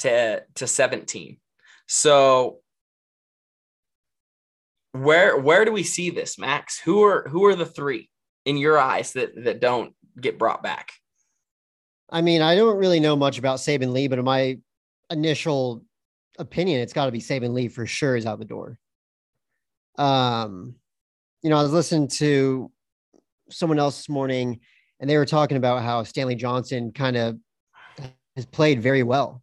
to, 0.00 0.42
to 0.56 0.66
17. 0.66 1.38
So 1.86 2.58
where 4.92 5.36
where 5.36 5.64
do 5.64 5.72
we 5.72 5.82
see 5.82 6.10
this, 6.10 6.38
Max? 6.38 6.78
Who 6.78 7.02
are 7.02 7.28
who 7.28 7.44
are 7.46 7.56
the 7.56 7.66
three 7.66 8.08
in 8.44 8.56
your 8.56 8.78
eyes 8.78 9.12
that 9.12 9.32
that 9.44 9.60
don't 9.60 9.92
get 10.20 10.38
brought 10.38 10.62
back? 10.62 10.92
I 12.10 12.22
mean, 12.22 12.42
I 12.42 12.54
don't 12.54 12.76
really 12.76 13.00
know 13.00 13.16
much 13.16 13.38
about 13.38 13.58
Saben 13.58 13.92
Lee, 13.92 14.06
but 14.06 14.22
my 14.22 14.58
initial 15.10 15.82
opinion, 16.38 16.80
it's 16.80 16.92
got 16.92 17.06
to 17.06 17.12
be 17.12 17.20
Saben 17.20 17.52
Lee 17.52 17.68
for 17.68 17.86
sure 17.86 18.16
is 18.16 18.26
out 18.26 18.38
the 18.38 18.44
door. 18.44 18.78
Um, 19.96 20.74
you 21.42 21.50
know, 21.50 21.56
I 21.56 21.62
was 21.62 21.72
listening 21.72 22.08
to 22.08 22.70
someone 23.50 23.78
else 23.78 23.98
this 23.98 24.08
morning, 24.08 24.60
and 25.00 25.08
they 25.08 25.16
were 25.16 25.26
talking 25.26 25.56
about 25.56 25.82
how 25.82 26.02
Stanley 26.02 26.34
Johnson 26.34 26.92
kind 26.92 27.16
of 27.16 27.38
has 28.36 28.46
played 28.46 28.82
very 28.82 29.02
well. 29.02 29.42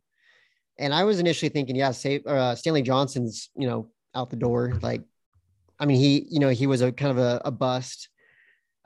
And 0.78 0.94
I 0.94 1.04
was 1.04 1.20
initially 1.20 1.50
thinking, 1.50 1.76
yeah, 1.76 1.94
uh, 2.26 2.56
Stanley 2.56 2.82
Johnson's, 2.82 3.50
you 3.56 3.68
know, 3.68 3.92
out 4.16 4.30
the 4.30 4.36
door. 4.36 4.74
Like, 4.82 5.04
I 5.80 5.86
mean, 5.86 5.98
he, 5.98 6.26
you 6.30 6.40
know, 6.40 6.50
he 6.50 6.68
was 6.68 6.82
a 6.82 6.92
kind 6.92 7.12
of 7.12 7.18
a, 7.18 7.42
a 7.46 7.52
bust. 7.52 8.10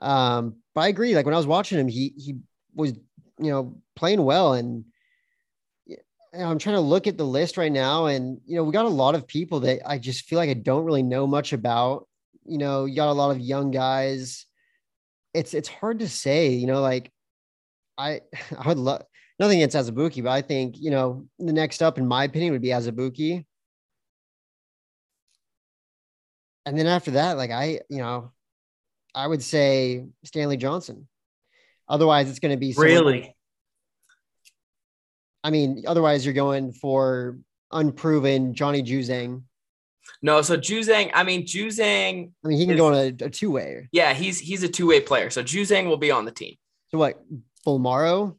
Um, 0.00 0.56
but 0.74 0.82
I 0.82 0.88
agree. 0.88 1.14
Like 1.14 1.24
when 1.24 1.34
I 1.34 1.38
was 1.38 1.46
watching 1.46 1.78
him, 1.78 1.88
he 1.88 2.12
he 2.16 2.36
was, 2.74 2.92
you 3.38 3.50
know, 3.50 3.78
playing 3.94 4.22
well. 4.22 4.52
And 4.52 4.84
I'm 6.38 6.58
trying 6.58 6.76
to 6.76 6.80
look 6.80 7.06
at 7.06 7.16
the 7.16 7.26
list 7.26 7.56
right 7.56 7.72
now, 7.72 8.06
and 8.06 8.40
you 8.46 8.56
know, 8.56 8.64
we 8.64 8.72
got 8.72 8.84
a 8.84 8.88
lot 8.88 9.14
of 9.14 9.26
people 9.26 9.60
that 9.60 9.80
I 9.88 9.98
just 9.98 10.24
feel 10.26 10.38
like 10.38 10.50
I 10.50 10.54
don't 10.54 10.84
really 10.84 11.02
know 11.02 11.26
much 11.26 11.52
about. 11.52 12.08
You 12.44 12.58
know, 12.58 12.84
you 12.84 12.96
got 12.96 13.08
a 13.08 13.12
lot 13.12 13.30
of 13.30 13.40
young 13.40 13.70
guys. 13.70 14.46
It's 15.34 15.54
it's 15.54 15.68
hard 15.68 16.00
to 16.00 16.08
say. 16.08 16.50
You 16.50 16.66
know, 16.66 16.80
like 16.80 17.10
I 17.98 18.22
I 18.58 18.68
would 18.68 18.78
love 18.78 19.02
nothing 19.38 19.62
against 19.62 19.76
Azubuike, 19.76 20.22
but 20.22 20.30
I 20.30 20.42
think 20.42 20.76
you 20.78 20.90
know 20.90 21.26
the 21.38 21.52
next 21.52 21.82
up, 21.82 21.98
in 21.98 22.06
my 22.06 22.24
opinion, 22.24 22.52
would 22.52 22.62
be 22.62 22.68
Azubuike. 22.68 23.44
And 26.64 26.76
then 26.76 26.88
after 26.88 27.12
that, 27.12 27.36
like 27.36 27.52
I, 27.52 27.80
you 27.88 27.98
know, 27.98 28.32
I 29.14 29.26
would 29.26 29.42
say 29.42 30.04
Stanley 30.24 30.56
Johnson. 30.56 31.06
Otherwise, 31.88 32.28
it's 32.28 32.40
going 32.40 32.50
to 32.50 32.58
be 32.58 32.74
really 32.76 33.35
I 35.44 35.50
mean, 35.50 35.84
otherwise 35.86 36.24
you're 36.24 36.34
going 36.34 36.72
for 36.72 37.38
unproven 37.72 38.54
Johnny 38.54 38.82
Juzang. 38.82 39.42
No, 40.22 40.42
so 40.42 40.56
Juzang, 40.56 41.10
I 41.14 41.24
mean 41.24 41.44
Juzang. 41.44 42.30
I 42.44 42.48
mean, 42.48 42.58
he 42.58 42.64
can 42.64 42.74
is, 42.74 42.80
go 42.80 42.86
on 42.86 42.94
a, 42.94 43.24
a 43.24 43.30
two 43.30 43.50
way. 43.50 43.88
Yeah, 43.92 44.14
he's 44.14 44.38
he's 44.38 44.62
a 44.62 44.68
two 44.68 44.86
way 44.86 45.00
player. 45.00 45.30
So 45.30 45.42
Juzang 45.42 45.86
will 45.86 45.96
be 45.96 46.10
on 46.10 46.24
the 46.24 46.30
team. 46.30 46.54
So 46.88 46.98
what, 46.98 47.22
Bolmaro? 47.66 48.36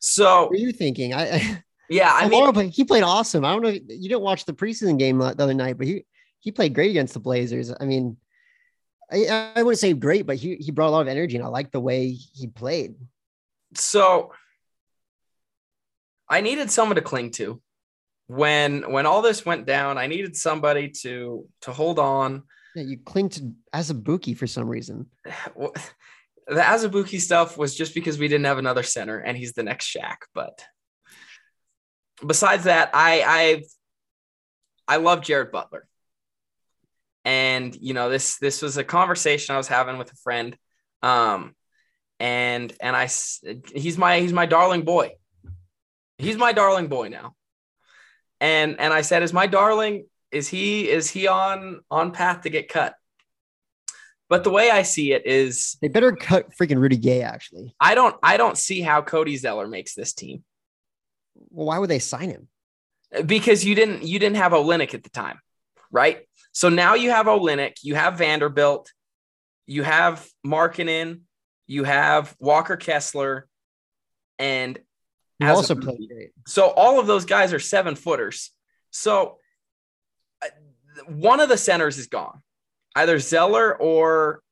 So 0.00 0.44
what 0.44 0.52
are 0.52 0.56
you 0.56 0.72
thinking? 0.72 1.14
I, 1.14 1.36
I 1.36 1.62
yeah, 1.88 2.12
I 2.12 2.28
Bolmaro, 2.28 2.54
mean, 2.56 2.70
he 2.70 2.84
played 2.84 3.02
awesome. 3.02 3.44
I 3.44 3.52
don't 3.52 3.62
know. 3.62 3.70
You 3.70 4.08
didn't 4.08 4.22
watch 4.22 4.44
the 4.44 4.52
preseason 4.52 4.98
game 4.98 5.18
the 5.18 5.26
other 5.26 5.54
night, 5.54 5.78
but 5.78 5.86
he 5.86 6.04
he 6.40 6.52
played 6.52 6.74
great 6.74 6.90
against 6.90 7.14
the 7.14 7.20
Blazers. 7.20 7.72
I 7.78 7.84
mean, 7.84 8.16
I, 9.10 9.52
I 9.56 9.62
wouldn't 9.62 9.78
say 9.78 9.92
great, 9.94 10.26
but 10.26 10.36
he 10.36 10.56
he 10.56 10.70
brought 10.70 10.88
a 10.88 10.90
lot 10.90 11.02
of 11.02 11.08
energy, 11.08 11.36
and 11.36 11.44
I 11.44 11.48
like 11.48 11.70
the 11.70 11.80
way 11.80 12.10
he 12.10 12.48
played. 12.48 12.94
So 13.74 14.32
I 16.28 16.40
needed 16.40 16.70
someone 16.70 16.96
to 16.96 17.02
cling 17.02 17.30
to. 17.32 17.60
When 18.26 18.92
when 18.92 19.06
all 19.06 19.22
this 19.22 19.46
went 19.46 19.66
down, 19.66 19.96
I 19.96 20.06
needed 20.06 20.36
somebody 20.36 20.90
to 21.02 21.46
to 21.62 21.72
hold 21.72 21.98
on. 21.98 22.42
Yeah, 22.74 22.82
you 22.82 22.98
cling 22.98 23.30
to 23.30 23.52
Azubuike 23.74 24.36
for 24.36 24.46
some 24.46 24.68
reason. 24.68 25.06
the 26.48 26.60
Azubuike 26.60 27.20
stuff 27.20 27.58
was 27.58 27.74
just 27.74 27.94
because 27.94 28.18
we 28.18 28.26
didn't 28.26 28.46
have 28.46 28.58
another 28.58 28.82
center, 28.82 29.18
and 29.18 29.36
he's 29.36 29.52
the 29.52 29.62
next 29.62 29.94
Shaq. 29.94 30.16
But 30.34 30.64
besides 32.26 32.64
that, 32.64 32.90
I 32.94 33.62
I 34.88 34.94
I 34.94 34.96
love 34.96 35.22
Jared 35.22 35.52
Butler, 35.52 35.86
and 37.24 37.76
you 37.76 37.92
know 37.92 38.08
this 38.08 38.38
this 38.38 38.62
was 38.62 38.78
a 38.78 38.84
conversation 38.84 39.54
I 39.54 39.58
was 39.58 39.68
having 39.68 39.98
with 39.98 40.10
a 40.10 40.16
friend, 40.16 40.56
um, 41.02 41.54
and 42.18 42.72
and 42.80 42.96
I 42.96 43.08
he's 43.74 43.98
my 43.98 44.20
he's 44.20 44.32
my 44.32 44.46
darling 44.46 44.82
boy 44.82 45.12
he's 46.18 46.36
my 46.36 46.52
darling 46.52 46.88
boy 46.88 47.08
now. 47.08 47.34
And 48.40 48.78
and 48.78 48.92
I 48.92 49.00
said, 49.00 49.22
is 49.22 49.32
my 49.32 49.46
darling, 49.46 50.06
is 50.30 50.48
he 50.48 50.88
is 50.88 51.10
he 51.10 51.26
on 51.26 51.80
on 51.90 52.12
path 52.12 52.42
to 52.42 52.50
get 52.50 52.68
cut? 52.68 52.94
But 54.28 54.44
the 54.44 54.50
way 54.50 54.70
I 54.70 54.82
see 54.82 55.12
it 55.12 55.26
is 55.26 55.76
they 55.80 55.88
better 55.88 56.12
cut 56.12 56.50
freaking 56.54 56.78
Rudy 56.78 56.98
Gay, 56.98 57.22
actually. 57.22 57.74
I 57.80 57.94
don't 57.94 58.14
I 58.22 58.36
don't 58.36 58.58
see 58.58 58.80
how 58.80 59.02
Cody 59.02 59.36
Zeller 59.36 59.66
makes 59.66 59.94
this 59.94 60.12
team. 60.12 60.44
Well, 61.50 61.66
why 61.66 61.78
would 61.78 61.90
they 61.90 61.98
sign 61.98 62.30
him? 62.30 62.48
Because 63.24 63.64
you 63.64 63.74
didn't 63.74 64.02
you 64.02 64.18
didn't 64.18 64.36
have 64.36 64.52
Olynyk 64.52 64.94
at 64.94 65.02
the 65.02 65.10
time, 65.10 65.40
right? 65.90 66.28
So 66.52 66.68
now 66.68 66.94
you 66.94 67.10
have 67.10 67.26
Olynyk, 67.26 67.76
you 67.82 67.94
have 67.94 68.18
Vanderbilt, 68.18 68.92
you 69.66 69.82
have 69.82 70.28
Markkanen, 70.46 71.20
you 71.66 71.84
have 71.84 72.34
Walker 72.38 72.76
Kessler, 72.76 73.48
and 74.38 74.78
He 75.38 75.44
a 75.44 75.54
also 75.54 75.74
rookie- 75.74 75.86
played 75.86 76.08
great. 76.08 76.30
So 76.46 76.68
all 76.68 76.98
of 76.98 77.06
those 77.06 77.24
guys 77.24 77.52
are 77.52 77.60
seven 77.60 77.94
footers. 77.94 78.50
So 78.90 79.38
uh, 80.42 80.48
one 81.06 81.40
of 81.40 81.48
the 81.48 81.56
centers 81.56 81.98
is 81.98 82.06
gone, 82.08 82.42
either 82.96 83.18
Zeller 83.18 83.76
or 83.76 84.42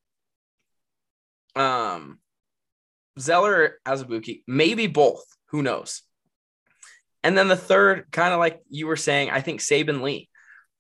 um, 1.57 2.19
Zeller 3.19 3.81
or 3.87 3.95
Azubuike, 3.95 4.43
maybe 4.47 4.87
both. 4.87 5.25
Who 5.51 5.63
knows? 5.63 6.03
And 7.23 7.37
then 7.37 7.49
the 7.49 7.57
third, 7.57 8.07
kind 8.13 8.33
of 8.33 8.39
like 8.39 8.61
you 8.69 8.87
were 8.87 8.97
saying, 8.97 9.31
I 9.31 9.41
think 9.41 9.61
Saben 9.61 10.03
Lee, 10.03 10.29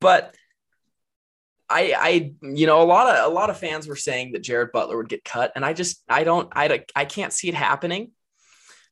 but 0.00 0.34
I, 1.68 1.94
I, 1.98 2.32
you 2.42 2.66
know, 2.68 2.82
a 2.82 2.84
lot 2.84 3.08
of 3.08 3.28
a 3.28 3.34
lot 3.34 3.50
of 3.50 3.58
fans 3.58 3.88
were 3.88 3.96
saying 3.96 4.32
that 4.32 4.42
Jared 4.44 4.70
Butler 4.70 4.96
would 4.96 5.08
get 5.08 5.24
cut, 5.24 5.50
and 5.56 5.64
I 5.64 5.72
just, 5.72 6.04
I 6.08 6.22
don't, 6.22 6.48
I, 6.54 6.84
I 6.94 7.04
can't 7.04 7.32
see 7.32 7.48
it 7.48 7.54
happening 7.54 8.12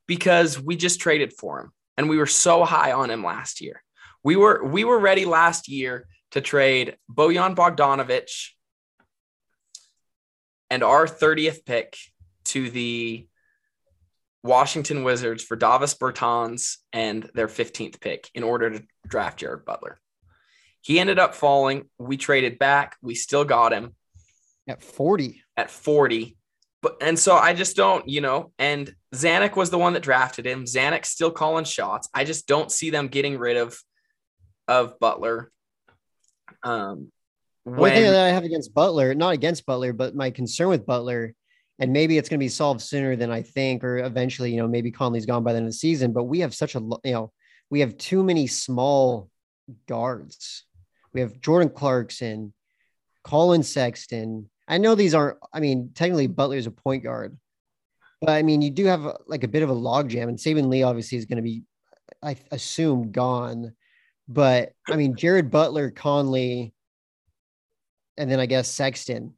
because 0.07 0.61
we 0.61 0.77
just 0.77 1.01
traded 1.01 1.33
for 1.33 1.61
him 1.61 1.73
and 1.97 2.09
we 2.09 2.17
were 2.17 2.27
so 2.27 2.65
high 2.65 2.93
on 2.93 3.11
him 3.11 3.25
last 3.25 3.61
year. 3.61 3.83
We 4.23 4.37
were 4.37 4.65
we 4.65 4.85
were 4.85 4.99
ready 4.99 5.25
last 5.25 5.69
year 5.69 6.07
to 6.31 6.41
trade 6.41 6.97
Bojan 7.13 7.55
Bogdanovic 7.55 8.51
and 10.71 10.83
our 10.83 11.07
30th 11.07 11.65
pick 11.65 11.97
to 12.47 12.71
the 12.71 13.27
Washington 14.43 15.05
Wizards 15.05 15.43
for 15.43 15.57
Davis 15.57 15.95
Bertans 15.95 16.77
and 16.93 17.31
their 17.35 17.49
15th 17.49 18.01
pick 18.01 18.31
in 18.35 18.43
order 18.43 18.71
to 18.71 18.85
draft 19.07 19.39
Jared 19.41 19.65
Butler. 19.65 19.99
He 20.81 21.01
ended 21.01 21.19
up 21.19 21.35
falling. 21.35 21.89
We 21.99 22.19
traded 22.19 22.59
back. 22.59 22.97
We 23.01 23.15
still 23.15 23.45
got 23.45 23.73
him 23.73 23.95
At 24.69 24.83
40. 24.83 25.43
at 25.57 25.71
40. 25.71 26.37
But 26.85 26.99
and 27.01 27.19
so 27.19 27.35
I 27.35 27.55
just 27.55 27.77
don't, 27.77 28.07
you 28.07 28.21
know, 28.21 28.53
and 28.59 28.95
Zanik 29.15 29.57
was 29.57 29.71
the 29.71 29.79
one 29.79 29.95
that 29.95 30.03
drafted 30.03 30.47
him. 30.47 30.65
Zanik's 30.65 31.09
still 31.09 31.31
calling 31.31 31.65
shots. 31.65 32.11
I 32.13 32.25
just 32.25 32.47
don't 32.47 32.71
see 32.71 32.91
them 32.91 33.09
getting 33.09 33.39
rid 33.39 33.57
of 33.57 33.81
of 34.69 35.01
Butler. 35.01 35.51
Um 36.63 37.11
One 37.63 37.91
thing 37.91 38.03
that 38.03 38.27
I 38.27 38.29
have 38.29 38.45
against 38.45 38.75
Butler, 38.75 39.15
not 39.15 39.33
against 39.33 39.65
Butler, 39.65 39.95
but 39.95 40.15
my 40.15 40.31
concern 40.31 40.69
with 40.69 40.85
Butler, 40.85 41.35
and 41.79 41.91
maybe 41.91 42.19
it's 42.19 42.29
going 42.29 42.39
to 42.39 42.45
be 42.45 42.51
solved 42.51 42.83
sooner 42.83 43.17
than 43.17 43.31
I 43.31 43.41
think, 43.41 43.83
or 43.83 43.97
eventually, 43.97 44.51
you 44.51 44.59
know, 44.59 44.69
maybe 44.69 44.91
Conley's 44.91 45.25
gone 45.25 45.43
by 45.43 45.53
the 45.53 45.57
end 45.57 45.67
of 45.67 45.73
the 45.73 45.79
season, 45.79 46.13
but 46.13 46.25
we 46.25 46.41
have 46.41 46.55
such 46.55 46.75
a, 46.75 46.81
you 46.81 47.13
know, 47.13 47.33
we 47.71 47.81
have 47.81 47.97
too 47.97 48.23
many 48.23 48.47
small 48.47 49.31
guards. 49.89 50.67
We 51.15 51.23
have 51.23 51.41
Jordan 51.41 51.71
Clarkson, 51.71 52.53
Collin 53.23 53.63
Sexton. 53.63 54.51
I 54.67 54.79
know 54.79 54.95
these 54.95 55.15
aren't, 55.15 55.39
I 55.53 55.61
mean, 55.61 55.91
technically 55.95 56.27
Butler's 56.27 56.67
a 56.67 56.71
point 56.71 57.03
guard, 57.05 57.37
but 58.21 58.31
I 58.31 58.43
mean, 58.43 58.63
you 58.63 58.71
do 58.71 58.87
have 58.87 59.05
a, 59.05 59.19
like 59.27 59.45
a 59.45 59.49
bit 59.49 59.63
of 59.63 59.71
a 59.71 59.75
logjam, 59.75 60.29
and 60.29 60.39
Saben 60.39 60.69
Lee 60.69 60.83
obviously 60.83 61.19
is 61.19 61.27
going 61.27 61.37
to 61.37 61.43
be, 61.43 61.63
I 62.23 62.37
assume, 62.51 63.13
gone. 63.13 63.75
But 64.27 64.73
I 64.89 64.97
mean, 64.97 65.17
Jared 65.17 65.51
Butler, 65.51 65.91
Conley, 65.91 66.73
and 68.17 68.31
then 68.31 68.41
I 68.41 68.47
guess 68.47 68.69
Sexton. 68.69 69.35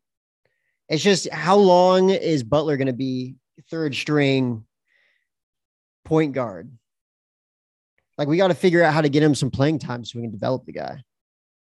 It's 0.89 1.03
just 1.03 1.29
how 1.31 1.57
long 1.57 2.11
is 2.11 2.45
Butler 2.45 2.77
going 2.77 2.87
to 2.87 2.93
be 2.93 3.35
third 3.71 3.97
string 3.97 4.65
point 6.05 6.33
guard? 6.33 6.71
Like 8.17 8.29
we 8.29 8.37
got 8.37 8.49
to 8.49 8.55
figure 8.55 8.85
out 8.85 8.95
how 8.95 9.01
to 9.01 9.09
get 9.09 9.23
him 9.25 9.35
some 9.35 9.51
playing 9.51 9.81
time 9.81 10.05
so 10.05 10.19
we 10.19 10.23
can 10.23 10.31
develop 10.31 10.65
the 10.65 10.73
guy. 10.73 11.03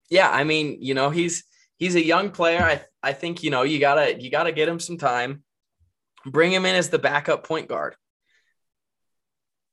yeah, 0.09 0.29
I 0.29 0.43
mean, 0.43 0.77
you 0.79 0.93
know, 0.93 1.09
he's 1.09 1.43
he's 1.82 1.96
a 1.96 2.06
young 2.06 2.30
player. 2.30 2.62
I 2.62 2.82
I 3.04 3.13
think, 3.13 3.41
you 3.41 3.50
know, 3.50 3.63
you 3.63 3.80
gotta 3.80 4.22
you 4.22 4.30
gotta 4.30 4.52
get 4.52 4.70
him 4.70 4.80
some 4.80 4.98
time. 4.98 5.44
Bring 6.26 6.54
him 6.54 6.65
in 6.65 6.76
as 6.76 6.89
the 6.89 7.00
backup 7.00 7.44
point 7.44 7.67
guard. 7.67 7.96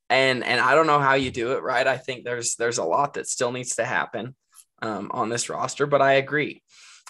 And 0.08 0.42
and 0.42 0.58
I 0.58 0.74
don't 0.74 0.86
know 0.86 1.00
how 1.00 1.14
you 1.14 1.30
do 1.30 1.52
it, 1.52 1.62
right? 1.62 1.86
I 1.86 1.98
think 1.98 2.24
there's 2.24 2.56
there's 2.56 2.78
a 2.78 2.84
lot 2.84 3.14
that 3.14 3.28
still 3.28 3.52
needs 3.52 3.76
to 3.76 3.84
happen 3.84 4.34
um, 4.80 5.10
on 5.12 5.28
this 5.28 5.50
roster, 5.50 5.86
but 5.86 6.00
I 6.00 6.14
agree. 6.14 6.62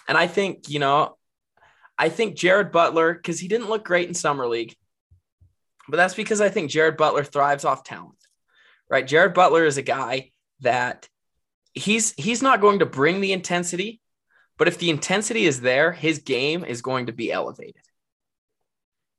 And 0.09 0.17
I 0.17 0.27
think, 0.27 0.69
you 0.69 0.79
know, 0.79 1.15
I 1.97 2.09
think 2.09 2.35
Jared 2.35 2.71
Butler, 2.71 3.13
because 3.13 3.39
he 3.39 3.47
didn't 3.47 3.69
look 3.69 3.85
great 3.85 4.09
in 4.09 4.13
summer 4.13 4.47
league, 4.47 4.75
but 5.87 5.95
that's 5.95 6.13
because 6.13 6.41
I 6.41 6.49
think 6.49 6.71
Jared 6.71 6.97
Butler 6.97 7.23
thrives 7.23 7.63
off 7.63 7.85
talent, 7.85 8.17
right? 8.89 9.07
Jared 9.07 9.33
Butler 9.33 9.65
is 9.65 9.77
a 9.77 9.81
guy 9.81 10.31
that 10.59 11.07
he's 11.73 12.13
he's 12.17 12.41
not 12.41 12.59
going 12.59 12.79
to 12.79 12.85
bring 12.85 13.21
the 13.21 13.31
intensity, 13.31 14.01
but 14.59 14.67
if 14.67 14.77
the 14.77 14.89
intensity 14.89 15.45
is 15.45 15.61
there, 15.61 15.93
his 15.93 16.19
game 16.19 16.65
is 16.65 16.81
going 16.81 17.05
to 17.05 17.13
be 17.13 17.31
elevated. 17.31 17.81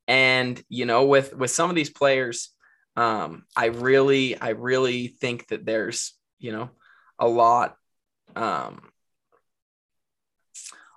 And 0.06 0.62
you 0.68 0.84
know, 0.84 1.06
with 1.06 1.34
with 1.34 1.50
some 1.50 1.70
of 1.70 1.76
these 1.76 1.88
players, 1.88 2.50
um, 2.94 3.44
I 3.56 3.66
really, 3.66 4.38
I 4.38 4.50
really 4.50 5.08
think 5.08 5.48
that 5.48 5.64
there's, 5.64 6.12
you 6.38 6.52
know, 6.52 6.70
a 7.18 7.26
lot, 7.26 7.76
um, 8.36 8.82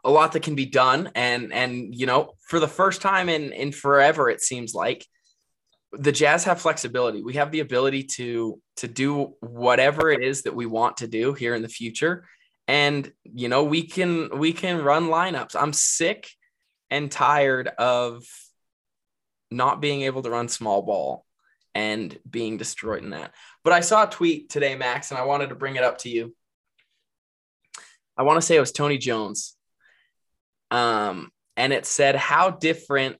a 0.04 0.12
lot 0.12 0.34
that 0.34 0.44
can 0.44 0.56
be 0.56 0.66
done. 0.66 1.12
And 1.16 1.54
and 1.54 1.96
you 1.96 2.06
know, 2.06 2.34
for 2.48 2.60
the 2.60 2.68
first 2.68 3.02
time 3.02 3.30
in 3.30 3.54
in 3.54 3.72
forever, 3.72 4.30
it 4.30 4.42
seems 4.42 4.74
like 4.74 5.06
the 5.94 6.12
Jazz 6.12 6.44
have 6.44 6.60
flexibility. 6.60 7.24
We 7.24 7.36
have 7.36 7.52
the 7.52 7.62
ability 7.62 8.04
to 8.18 8.60
to 8.78 8.90
do 8.90 9.36
whatever 9.40 10.10
it 10.10 10.22
is 10.22 10.42
that 10.42 10.56
we 10.56 10.66
want 10.66 10.98
to 10.98 11.08
do 11.08 11.32
here 11.32 11.56
in 11.56 11.62
the 11.62 11.70
future. 11.70 12.26
And 12.68 13.12
you 13.24 13.50
know, 13.50 13.64
we 13.64 13.84
can 13.84 14.38
we 14.38 14.54
can 14.54 14.84
run 14.84 15.08
lineups. 15.08 15.56
I'm 15.60 15.74
sick 15.74 16.30
and 16.90 17.12
tired 17.12 17.68
of 17.68 18.24
not 19.52 19.82
being 19.82 20.02
able 20.02 20.22
to 20.24 20.30
run 20.30 20.48
small 20.48 20.82
ball 20.82 21.26
and 21.76 22.18
being 22.30 22.58
destroyed 22.58 23.04
in 23.04 23.12
that. 23.12 23.34
But 23.64 23.74
I 23.74 23.82
saw 23.82 24.04
a 24.04 24.10
tweet 24.10 24.50
today, 24.50 24.76
Max, 24.76 25.12
and 25.12 25.18
I 25.18 25.26
wanted 25.26 25.50
to 25.50 25.56
bring 25.56 25.76
it 25.76 25.84
up 25.84 26.00
to 26.00 26.10
you. 26.10 26.36
I 28.16 28.24
want 28.24 28.38
to 28.38 28.46
say 28.46 28.56
it 28.56 28.62
was 28.62 28.72
Tony 28.72 28.98
Jones. 28.98 29.56
Um, 30.70 31.32
and 31.58 31.74
it 31.74 31.86
said, 31.86 32.16
How 32.16 32.52
different, 32.52 33.20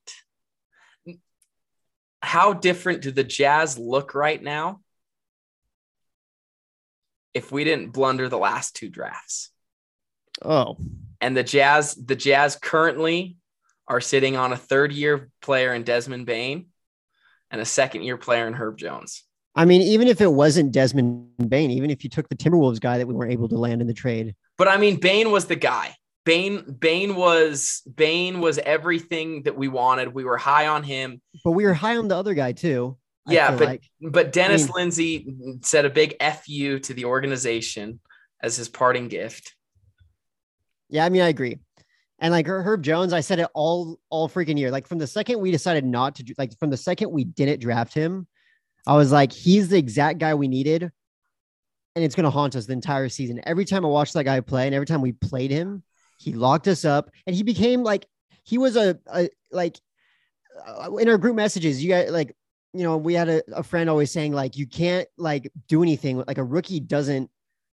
how 2.22 2.54
different 2.54 3.02
do 3.02 3.12
the 3.12 3.24
Jazz 3.24 3.78
look 3.78 4.14
right 4.14 4.42
now 4.42 4.83
if 7.34 7.52
we 7.52 7.64
didn't 7.64 7.92
blunder 7.94 8.30
the 8.30 8.38
last 8.38 8.76
two 8.76 8.90
drafts? 8.90 9.50
Oh, 10.44 10.78
And 11.22 11.38
the 11.38 11.44
Jazz, 11.44 11.96
the 11.96 12.16
Jazz 12.16 12.56
currently 12.56 13.38
are 13.88 14.02
sitting 14.02 14.36
on 14.36 14.54
a 14.54 14.58
third 14.58 14.92
year 14.92 15.30
player 15.42 15.74
in 15.74 15.84
Desmond 15.84 16.26
Bane 16.26 16.68
and 17.52 17.62
a 17.62 17.66
second 17.66 18.04
year 18.04 18.18
player 18.18 18.48
in 18.48 18.54
Herb 18.54 18.78
Jones. 18.78 19.24
I 19.56 19.66
mean, 19.66 19.82
even 19.84 20.08
if 20.08 20.20
it 20.22 20.32
wasn't 20.32 20.72
Desmond 20.72 21.28
Bane, 21.48 21.70
even 21.72 21.92
if 21.92 22.04
you 22.04 22.10
took 22.10 22.28
the 22.28 22.36
Timberwolves 22.36 22.80
guy 22.80 22.98
that 22.98 23.08
we 23.08 23.14
weren't 23.14 23.32
able 23.32 23.50
to 23.50 23.58
land 23.58 23.82
in 23.82 23.88
the 23.88 23.94
trade, 23.94 24.34
But 24.58 24.68
I 24.68 24.78
mean, 24.78 25.00
Bane 25.00 25.32
was 25.32 25.46
the 25.46 25.56
guy. 25.56 25.96
Bane, 26.26 26.64
Bane 26.80 27.16
was 27.16 27.82
Bane 27.96 28.40
was 28.40 28.58
everything 28.58 29.44
that 29.44 29.56
we 29.58 29.68
wanted. 29.68 30.14
We 30.14 30.24
were 30.24 30.38
high 30.38 30.68
on 30.68 30.82
him. 30.84 31.22
but 31.44 31.52
we 31.52 31.66
were 31.66 31.74
high 31.74 31.98
on 31.98 32.08
the 32.08 32.16
other 32.16 32.34
guy 32.34 32.54
too. 32.54 32.98
I 33.28 33.34
Yeah, 33.34 33.52
but 33.56 33.66
like. 33.68 33.84
but 34.02 34.32
Dennis 34.32 34.64
I 34.64 34.66
mean- 34.66 34.74
Lindsay 34.76 35.36
said 35.62 35.86
a 35.86 35.90
big 35.90 36.16
"fu" 36.22 36.80
to 36.80 36.94
the 36.94 37.06
organization 37.06 38.00
as 38.42 38.58
his 38.58 38.70
parting 38.70 39.08
gift. 39.08 39.56
Yeah, 40.90 41.06
I 41.06 41.10
mean, 41.10 41.22
I 41.22 41.30
agree. 41.30 41.60
And 42.20 42.32
like 42.32 42.48
Herb 42.48 42.84
Jones, 42.84 43.12
I 43.14 43.22
said 43.22 43.40
it 43.40 43.48
all 43.54 44.00
all 44.10 44.30
freaking 44.30 44.58
year. 44.58 44.72
Like 44.72 44.88
from 44.88 44.98
the 44.98 45.08
second 45.08 45.40
we 45.40 45.52
decided 45.52 45.84
not 45.86 46.16
to, 46.16 46.34
like 46.38 46.58
from 46.60 46.70
the 46.70 46.78
second 46.78 47.12
we 47.12 47.24
didn't 47.24 47.60
draft 47.60 47.94
him, 47.94 48.28
I 48.88 48.96
was 48.96 49.12
like, 49.12 49.32
he's 49.32 49.70
the 49.70 49.78
exact 49.78 50.20
guy 50.20 50.34
we 50.34 50.48
needed, 50.48 50.84
and 51.96 52.06
it's 52.06 52.16
gonna 52.16 52.30
haunt 52.30 52.56
us 52.56 52.66
the 52.66 52.74
entire 52.74 53.10
season. 53.10 53.42
Every 53.46 53.66
time 53.66 53.86
I 53.86 53.90
watched 53.90 54.14
that 54.14 54.24
guy 54.24 54.40
play, 54.42 54.66
and 54.68 54.76
every 54.76 54.86
time 54.86 55.02
we 55.02 55.14
played 55.14 55.52
him, 55.52 55.84
he 56.18 56.34
locked 56.34 56.68
us 56.68 56.86
up, 56.86 57.10
and 57.26 57.36
he 57.36 57.44
became 57.44 57.84
like 57.84 58.06
he 58.44 58.58
was 58.58 58.76
a, 58.76 59.00
a 59.14 59.30
like 59.52 59.80
uh, 60.66 60.96
in 60.98 61.10
our 61.10 61.18
group 61.18 61.36
messages. 61.36 61.84
You 61.84 61.90
guys 61.90 62.12
like, 62.12 62.36
you 62.74 62.84
know, 62.84 62.98
we 62.98 63.14
had 63.14 63.30
a, 63.30 63.44
a 63.54 63.64
friend 63.64 63.90
always 63.90 64.12
saying 64.12 64.34
like, 64.34 64.58
you 64.58 64.66
can't 64.66 65.08
like 65.18 65.52
do 65.68 65.84
anything. 65.84 66.24
Like 66.28 66.38
a 66.38 66.44
rookie 66.44 66.80
doesn't 66.80 67.30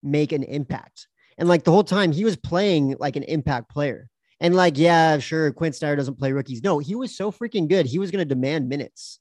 make 0.02 0.32
an 0.32 0.44
impact. 0.44 1.08
And 1.38 1.50
like 1.50 1.64
the 1.64 1.72
whole 1.72 1.84
time 1.84 2.12
he 2.12 2.24
was 2.24 2.38
playing 2.38 2.96
like 3.00 3.16
an 3.16 3.24
impact 3.24 3.70
player. 3.70 4.10
And 4.40 4.56
like, 4.56 4.78
yeah, 4.78 5.18
sure, 5.20 5.52
Quin 5.52 5.74
Snyder 5.74 5.96
doesn't 5.96 6.20
play 6.20 6.32
rookies. 6.32 6.64
No, 6.64 6.80
he 6.80 6.96
was 6.96 7.16
so 7.16 7.32
freaking 7.32 7.68
good. 7.68 7.86
He 7.86 8.00
was 8.00 8.12
going 8.12 8.20
to 8.20 8.26
demand 8.26 8.70
minutes 8.70 9.20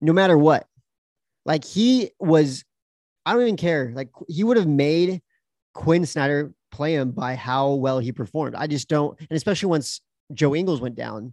no 0.00 0.12
matter 0.12 0.36
what. 0.36 0.66
Like 1.44 1.64
he 1.64 2.10
was, 2.18 2.64
I 3.26 3.32
don't 3.32 3.42
even 3.42 3.56
care. 3.56 3.92
Like 3.94 4.10
he 4.28 4.44
would 4.44 4.56
have 4.56 4.66
made 4.66 5.22
Quin 5.74 6.06
Snyder 6.06 6.52
play 6.70 6.94
him 6.94 7.10
by 7.12 7.34
how 7.34 7.74
well 7.74 7.98
he 7.98 8.12
performed. 8.12 8.54
I 8.54 8.66
just 8.66 8.88
don't. 8.88 9.18
And 9.18 9.36
especially 9.36 9.68
once 9.68 10.00
Joe 10.32 10.54
Ingles 10.54 10.80
went 10.80 10.94
down, 10.94 11.32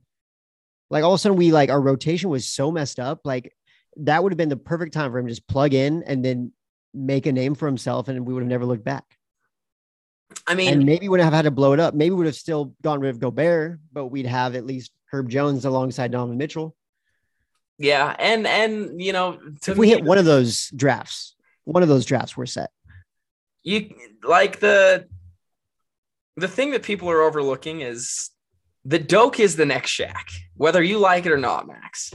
like 0.90 1.04
all 1.04 1.14
of 1.14 1.16
a 1.16 1.20
sudden 1.20 1.38
we 1.38 1.52
like 1.52 1.70
our 1.70 1.82
rotation 1.82 2.30
was 2.30 2.48
so 2.48 2.72
messed 2.72 3.00
up. 3.00 3.22
Like 3.24 3.54
that 3.98 4.24
would 4.24 4.32
have 4.32 4.38
been 4.38 4.50
the 4.50 4.58
perfect 4.58 4.94
time 4.94 5.12
for 5.12 5.20
him 5.20 5.26
to 5.28 5.32
just 5.32 5.48
plug 5.48 5.74
in 5.74 6.04
and 6.04 6.24
then 6.24 6.52
make 6.94 7.26
a 7.26 7.32
name 7.32 7.56
for 7.56 7.66
himself 7.66 8.08
and 8.08 8.26
we 8.26 8.34
would 8.34 8.44
have 8.44 8.50
never 8.50 8.66
looked 8.66 8.84
back. 8.84 9.04
I 10.46 10.56
mean, 10.56 10.74
and 10.74 10.86
maybe 10.86 11.08
wouldn't 11.08 11.26
have 11.26 11.34
had 11.34 11.44
to 11.44 11.52
blow 11.52 11.74
it 11.74 11.80
up. 11.80 11.94
Maybe 11.94 12.14
would 12.14 12.26
have 12.26 12.36
still 12.36 12.74
gone 12.82 13.00
rid 13.00 13.10
of 13.10 13.20
Gobert, 13.20 13.80
but 13.92 14.08
we'd 14.08 14.26
have 14.26 14.56
at 14.56 14.66
least 14.66 14.92
Herb 15.12 15.30
Jones 15.30 15.66
alongside 15.66 16.12
Donovan 16.12 16.38
Mitchell. 16.38 16.76
Yeah, 17.78 18.16
and 18.20 18.46
and 18.46 19.02
you 19.02 19.14
know, 19.14 19.40
to 19.62 19.72
If 19.72 19.78
we 19.78 19.88
me, 19.88 19.94
hit 19.94 20.04
one 20.04 20.18
of 20.18 20.26
those 20.26 20.70
drafts, 20.76 21.36
one 21.64 21.84
of 21.84 21.90
those 21.90 22.06
drafts, 22.06 22.36
we're 22.36 22.46
set. 22.46 22.72
you 23.64 23.90
like 24.24 24.60
the 24.60 25.08
the 26.36 26.48
thing 26.48 26.72
that 26.72 26.84
people 26.84 27.10
are 27.10 27.22
overlooking 27.22 27.82
is 27.82 28.30
the 28.88 29.00
Doke 29.00 29.42
is 29.42 29.58
the 29.58 29.66
next 29.66 29.92
Shaq, 29.92 30.32
whether 30.56 30.82
you 30.82 30.98
like 30.98 31.26
it 31.26 31.32
or 31.34 31.38
not, 31.38 31.68
Max. 31.68 32.14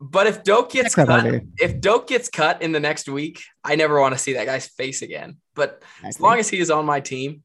But 0.00 0.26
if 0.26 0.42
Doke 0.42 0.72
gets 0.72 0.96
cut, 0.96 1.42
if 1.60 1.80
Doke 1.80 2.08
gets 2.08 2.28
cut 2.28 2.60
in 2.60 2.72
the 2.72 2.80
next 2.80 3.08
week, 3.08 3.40
I 3.62 3.76
never 3.76 4.00
want 4.00 4.14
to 4.14 4.18
see 4.18 4.32
that 4.32 4.46
guy's 4.46 4.66
face 4.66 5.00
again. 5.00 5.36
But 5.54 5.80
as 6.02 6.18
long 6.18 6.40
as 6.40 6.48
he 6.48 6.58
is 6.58 6.72
on 6.72 6.84
my 6.84 6.98
team, 6.98 7.44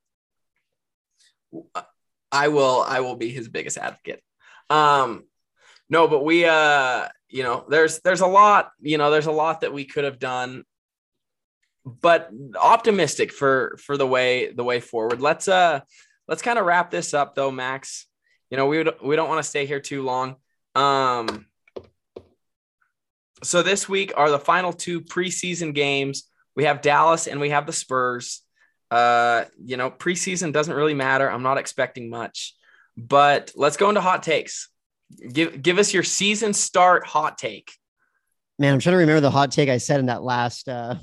I 2.31 2.47
will 2.47 2.83
I 2.86 3.01
will 3.01 3.15
be 3.15 3.29
his 3.29 3.47
biggest 3.47 3.77
advocate. 3.77 4.23
Um 4.71 5.25
no, 5.89 6.07
but 6.07 6.25
we 6.25 6.45
uh 6.45 7.07
you 7.29 7.43
know, 7.43 7.63
there's 7.69 7.99
there's 7.99 8.21
a 8.21 8.27
lot, 8.27 8.71
you 8.81 8.97
know, 8.97 9.12
there's 9.12 9.27
a 9.27 9.31
lot 9.31 9.62
that 9.62 9.71
we 9.71 9.86
could 9.86 10.03
have 10.03 10.17
done 10.17 10.63
but 11.86 12.31
optimistic 12.60 13.31
for 13.31 13.77
for 13.86 13.97
the 13.97 14.07
way 14.07 14.51
the 14.51 14.63
way 14.63 14.79
forward. 14.79 15.21
Let's 15.21 15.47
uh 15.47 15.81
let's 16.28 16.42
kind 16.42 16.60
of 16.60 16.66
wrap 16.66 16.92
this 16.92 17.13
up 17.13 17.36
though, 17.36 17.52
Max. 17.52 18.06
You 18.50 18.58
know, 18.58 18.68
we 18.68 18.78
would, 18.78 18.96
we 19.04 19.16
don't 19.16 19.30
want 19.30 19.40
to 19.40 19.50
stay 19.50 19.66
here 19.66 19.80
too 19.80 20.04
long. 20.04 20.36
Um 20.76 21.48
so 23.44 23.62
this 23.62 23.88
week 23.88 24.13
are 24.16 24.32
the 24.32 24.40
final 24.40 24.74
two 24.74 25.02
preseason 25.02 25.74
games. 25.74 26.24
We 26.56 26.63
have 26.63 26.82
Dallas 26.82 27.28
and 27.28 27.40
we 27.40 27.52
have 27.52 27.66
the 27.66 27.74
Spurs. 27.74 28.42
Uh, 28.90 29.46
you 29.63 29.78
know, 29.78 29.92
preseason 29.92 30.54
doesn't 30.54 30.74
really 30.74 30.94
matter. 30.94 31.30
I'm 31.30 31.44
not 31.44 31.58
expecting 31.58 32.10
much, 32.10 32.56
but 32.96 33.52
let's 33.56 33.78
go 33.78 33.90
into 33.90 34.02
hot 34.02 34.24
takes. 34.24 34.70
Give 35.32 35.62
give 35.62 35.78
us 35.78 35.94
your 35.94 36.04
season 36.04 36.54
start 36.54 37.06
hot 37.06 37.38
take. 37.38 37.72
Man, 38.60 38.74
I'm 38.74 38.80
trying 38.80 38.94
to 38.94 38.98
remember 38.98 39.22
the 39.22 39.32
hot 39.32 39.52
take 39.52 39.70
I 39.70 39.78
said 39.78 40.00
in 40.00 40.08
that 40.08 40.24
last 40.24 40.68
uh 40.68 40.96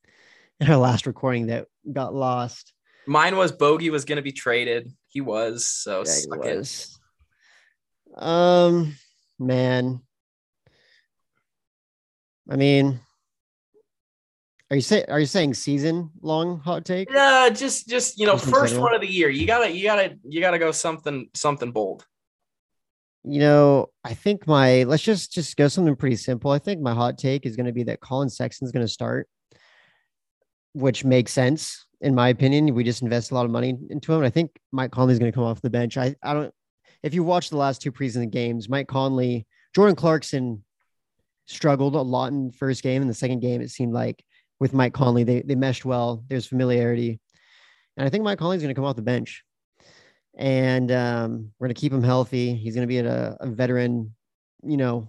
in 0.60 0.70
our 0.70 0.76
last 0.76 1.06
recording 1.06 1.46
that 1.46 1.66
got 1.90 2.14
lost. 2.14 2.71
Mine 3.06 3.36
was 3.36 3.52
Bogey 3.52 3.90
was 3.90 4.04
going 4.04 4.16
to 4.16 4.22
be 4.22 4.32
traded. 4.32 4.92
He 5.08 5.20
was 5.20 5.66
so 5.66 5.98
Yeah, 5.98 6.14
he 6.14 6.20
suck 6.20 6.44
it. 6.44 6.56
was. 6.56 6.98
Um, 8.16 8.96
man. 9.38 10.00
I 12.50 12.56
mean, 12.56 13.00
are 14.70 14.76
you 14.76 14.82
say 14.82 15.04
are 15.04 15.20
you 15.20 15.26
saying 15.26 15.54
season 15.54 16.10
long 16.22 16.58
hot 16.60 16.84
take? 16.84 17.10
Yeah, 17.10 17.48
just 17.50 17.88
just 17.88 18.18
you 18.18 18.26
know, 18.26 18.34
Just 18.36 18.50
first 18.50 18.78
one 18.78 18.94
of 18.94 19.00
the 19.00 19.06
year. 19.06 19.28
You 19.28 19.46
gotta 19.46 19.70
you 19.70 19.84
gotta 19.84 20.16
you 20.24 20.40
gotta 20.40 20.58
go 20.58 20.72
something 20.72 21.28
something 21.34 21.72
bold. 21.72 22.06
You 23.24 23.38
know, 23.38 23.86
I 24.02 24.14
think 24.14 24.46
my 24.46 24.82
let's 24.84 25.02
just 25.02 25.32
just 25.32 25.56
go 25.56 25.68
something 25.68 25.94
pretty 25.94 26.16
simple. 26.16 26.50
I 26.50 26.58
think 26.58 26.80
my 26.80 26.94
hot 26.94 27.18
take 27.18 27.46
is 27.46 27.54
going 27.54 27.66
to 27.66 27.72
be 27.72 27.84
that 27.84 28.00
Collin 28.00 28.28
Sexton's 28.28 28.72
going 28.72 28.84
to 28.84 28.92
start, 28.92 29.28
which 30.74 31.04
makes 31.04 31.32
sense 31.32 31.86
in 32.00 32.14
my 32.14 32.28
opinion. 32.28 32.74
We 32.74 32.84
just 32.84 33.02
invest 33.02 33.30
a 33.30 33.34
lot 33.34 33.44
of 33.44 33.50
money 33.50 33.76
into 33.90 34.12
him. 34.12 34.22
I 34.22 34.30
think 34.30 34.58
Mike 34.72 34.90
Conley's 34.90 35.18
going 35.18 35.30
to 35.30 35.34
come 35.34 35.44
off 35.44 35.62
the 35.62 35.70
bench. 35.70 35.96
I 35.96 36.14
I 36.22 36.34
don't. 36.34 36.54
If 37.02 37.14
you 37.14 37.24
watch 37.24 37.50
the 37.50 37.56
last 37.56 37.82
two 37.82 37.92
preseason 37.92 38.30
games, 38.30 38.68
Mike 38.68 38.88
Conley, 38.88 39.46
Jordan 39.74 39.96
Clarkson 39.96 40.64
struggled 41.46 41.94
a 41.94 42.00
lot 42.00 42.32
in 42.32 42.52
first 42.52 42.82
game. 42.82 43.02
In 43.02 43.08
the 43.08 43.14
second 43.14 43.40
game, 43.40 43.60
it 43.60 43.70
seemed 43.70 43.92
like 43.92 44.24
with 44.60 44.72
Mike 44.72 44.94
Conley, 44.94 45.24
they 45.24 45.42
they 45.42 45.54
meshed 45.54 45.84
well. 45.84 46.24
There's 46.28 46.46
familiarity, 46.46 47.20
and 47.96 48.06
I 48.06 48.10
think 48.10 48.24
Mike 48.24 48.38
Conley's 48.38 48.62
going 48.62 48.74
to 48.74 48.78
come 48.78 48.84
off 48.84 48.96
the 48.96 49.02
bench 49.02 49.44
and 50.36 50.90
um, 50.90 51.52
we're 51.58 51.66
going 51.66 51.74
to 51.74 51.80
keep 51.80 51.92
him 51.92 52.02
healthy. 52.02 52.54
He's 52.54 52.74
going 52.74 52.86
to 52.86 52.88
be 52.88 52.98
a, 52.98 53.36
a 53.40 53.46
veteran. 53.46 54.14
You 54.64 54.76
know, 54.76 55.08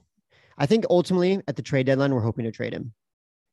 I 0.58 0.65
think 0.65 0.86
ultimately 0.89 1.41
at 1.47 1.56
the 1.56 1.62
trade 1.62 1.86
deadline, 1.86 2.13
we're 2.13 2.21
hoping 2.21 2.45
to 2.45 2.52
trade 2.52 2.73
him. 2.73 2.93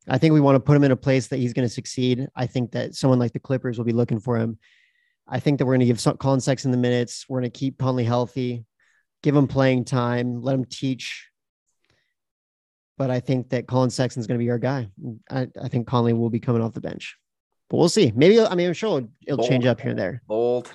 I 0.07 0.17
think 0.17 0.33
we 0.33 0.41
want 0.41 0.55
to 0.55 0.59
put 0.59 0.75
him 0.75 0.83
in 0.83 0.91
a 0.91 0.95
place 0.95 1.27
that 1.27 1.37
he's 1.37 1.53
going 1.53 1.67
to 1.67 1.73
succeed. 1.73 2.27
I 2.35 2.47
think 2.47 2.71
that 2.71 2.95
someone 2.95 3.19
like 3.19 3.33
the 3.33 3.39
Clippers 3.39 3.77
will 3.77 3.85
be 3.85 3.93
looking 3.93 4.19
for 4.19 4.37
him. 4.37 4.57
I 5.27 5.39
think 5.39 5.59
that 5.59 5.65
we're 5.65 5.77
going 5.77 5.87
to 5.87 5.93
give 5.93 6.19
Collin 6.19 6.41
Sexton 6.41 6.71
the 6.71 6.77
minutes. 6.77 7.25
We're 7.29 7.39
going 7.39 7.51
to 7.51 7.59
keep 7.59 7.77
Conley 7.77 8.03
healthy, 8.03 8.65
give 9.21 9.35
him 9.35 9.47
playing 9.47 9.85
time, 9.85 10.41
let 10.41 10.55
him 10.55 10.65
teach. 10.65 11.29
But 12.97 13.09
I 13.09 13.19
think 13.19 13.49
that 13.49 13.67
Collin 13.67 13.89
Sexton's 13.89 14.27
going 14.27 14.39
to 14.39 14.43
be 14.43 14.51
our 14.51 14.59
guy. 14.59 14.89
I, 15.29 15.47
I 15.61 15.67
think 15.69 15.87
Conley 15.87 16.13
will 16.13 16.29
be 16.29 16.39
coming 16.39 16.61
off 16.61 16.73
the 16.73 16.81
bench, 16.81 17.17
but 17.69 17.77
we'll 17.77 17.89
see. 17.89 18.11
Maybe 18.15 18.39
I 18.39 18.53
mean 18.55 18.67
I'm 18.67 18.73
sure 18.73 18.97
it'll, 18.99 19.09
it'll 19.25 19.47
change 19.47 19.65
up 19.65 19.79
here 19.79 19.91
and 19.91 19.99
there. 19.99 20.21
Bold. 20.27 20.71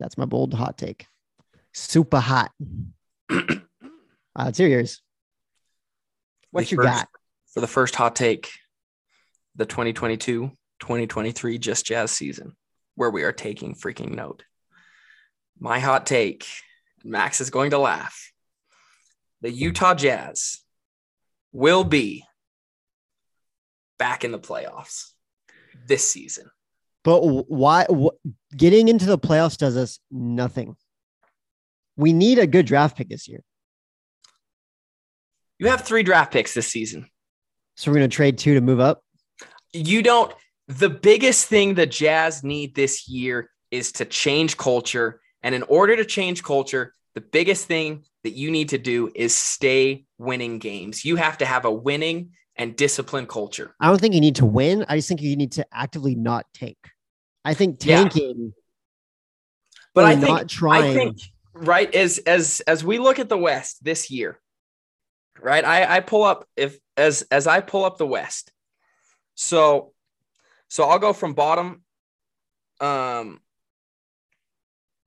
That's 0.00 0.18
my 0.18 0.24
bold 0.24 0.54
hot 0.54 0.78
take. 0.78 1.06
Super 1.72 2.18
hot. 2.18 2.50
uh, 3.30 3.36
it's 4.38 4.58
yours. 4.58 5.02
What 6.50 6.70
you 6.70 6.78
got? 6.78 7.08
For 7.54 7.60
the 7.60 7.66
first 7.66 7.94
hot 7.94 8.14
take? 8.14 8.50
The 9.56 9.66
2022-2023 9.66 11.60
Just 11.60 11.86
Jazz 11.86 12.10
season, 12.10 12.56
where 12.96 13.10
we 13.10 13.22
are 13.22 13.32
taking 13.32 13.74
freaking 13.74 14.10
note. 14.10 14.42
My 15.58 15.78
hot 15.78 16.06
take, 16.06 16.44
Max 17.04 17.40
is 17.40 17.50
going 17.50 17.70
to 17.70 17.78
laugh. 17.78 18.32
The 19.40 19.50
Utah 19.50 19.94
Jazz 19.94 20.58
will 21.52 21.84
be 21.84 22.24
back 23.98 24.24
in 24.24 24.32
the 24.32 24.38
playoffs 24.38 25.10
this 25.86 26.10
season. 26.10 26.50
But 27.04 27.20
why? 27.22 27.86
Wh- 27.90 28.16
getting 28.56 28.88
into 28.88 29.04
the 29.04 29.18
playoffs 29.18 29.58
does 29.58 29.76
us 29.76 30.00
nothing. 30.10 30.76
We 31.96 32.12
need 32.12 32.38
a 32.38 32.46
good 32.46 32.66
draft 32.66 32.96
pick 32.96 33.08
this 33.08 33.28
year, 33.28 33.42
You 35.58 35.68
have 35.68 35.82
three 35.82 36.02
draft 36.02 36.32
picks 36.32 36.54
this 36.54 36.66
season. 36.66 37.08
So 37.74 37.90
we're 37.90 37.98
going 37.98 38.10
to 38.10 38.14
trade 38.16 38.38
two 38.38 38.54
to 38.54 38.60
move 38.60 38.80
up. 38.80 39.02
You 39.72 40.02
don't. 40.02 40.32
The 40.68 40.88
biggest 40.88 41.46
thing 41.48 41.74
the 41.74 41.86
Jazz 41.86 42.42
need 42.42 42.74
this 42.74 43.08
year 43.08 43.50
is 43.70 43.92
to 43.92 44.04
change 44.04 44.56
culture. 44.56 45.20
And 45.42 45.54
in 45.54 45.62
order 45.64 45.96
to 45.96 46.04
change 46.04 46.42
culture, 46.42 46.94
the 47.14 47.20
biggest 47.20 47.66
thing 47.66 48.04
that 48.22 48.32
you 48.32 48.50
need 48.50 48.70
to 48.70 48.78
do 48.78 49.10
is 49.14 49.34
stay 49.34 50.04
winning 50.18 50.58
games. 50.58 51.04
You 51.04 51.16
have 51.16 51.38
to 51.38 51.44
have 51.44 51.64
a 51.64 51.70
winning 51.70 52.30
and 52.56 52.76
disciplined 52.76 53.28
culture. 53.28 53.74
I 53.80 53.88
don't 53.88 54.00
think 54.00 54.14
you 54.14 54.20
need 54.20 54.36
to 54.36 54.46
win. 54.46 54.84
I 54.88 54.96
just 54.96 55.08
think 55.08 55.20
you 55.20 55.36
need 55.36 55.52
to 55.52 55.66
actively 55.72 56.14
not 56.14 56.46
tank. 56.54 56.78
I 57.44 57.52
think 57.52 57.84
Yeah. 57.84 58.02
tanking, 58.02 58.54
But 59.92 60.06
I 60.06 60.16
think 60.16 60.28
not 60.28 60.48
trying. 60.48 60.90
I 60.90 60.94
think 60.94 61.18
right 61.52 61.94
as 61.94 62.18
as 62.18 62.60
as 62.60 62.82
we 62.82 62.98
look 62.98 63.18
at 63.18 63.28
the 63.28 63.38
West 63.38 63.84
this 63.84 64.10
year, 64.10 64.40
right? 65.40 65.64
I 65.64 65.96
I 65.96 66.00
pull 66.00 66.22
up 66.24 66.48
if 66.56 66.78
as 66.96 67.22
as 67.30 67.46
I 67.46 67.60
pull 67.60 67.84
up 67.84 67.98
the 67.98 68.06
West. 68.06 68.52
So 69.34 69.92
so 70.68 70.84
I'll 70.84 70.98
go 70.98 71.12
from 71.12 71.34
bottom. 71.34 71.82
Um 72.80 73.40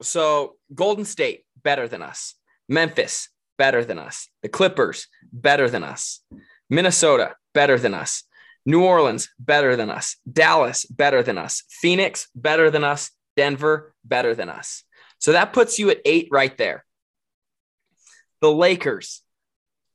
so 0.01 0.55
Golden 0.73 1.05
State 1.05 1.45
better 1.63 1.87
than 1.87 2.01
us. 2.01 2.35
Memphis 2.69 3.29
better 3.57 3.83
than 3.83 3.99
us. 3.99 4.27
The 4.41 4.49
Clippers 4.49 5.07
better 5.31 5.69
than 5.69 5.83
us. 5.83 6.21
Minnesota 6.69 7.35
better 7.53 7.77
than 7.77 7.93
us. 7.93 8.23
New 8.65 8.83
Orleans 8.83 9.29
better 9.39 9.75
than 9.75 9.89
us. 9.89 10.17
Dallas 10.31 10.85
better 10.85 11.23
than 11.23 11.37
us. 11.37 11.63
Phoenix 11.69 12.27
better 12.35 12.69
than 12.69 12.83
us. 12.83 13.11
Denver 13.37 13.93
better 14.03 14.35
than 14.35 14.49
us. 14.49 14.83
So 15.19 15.31
that 15.31 15.53
puts 15.53 15.79
you 15.79 15.89
at 15.89 16.01
eight 16.05 16.27
right 16.31 16.55
there. 16.57 16.85
The 18.41 18.51
Lakers, 18.51 19.21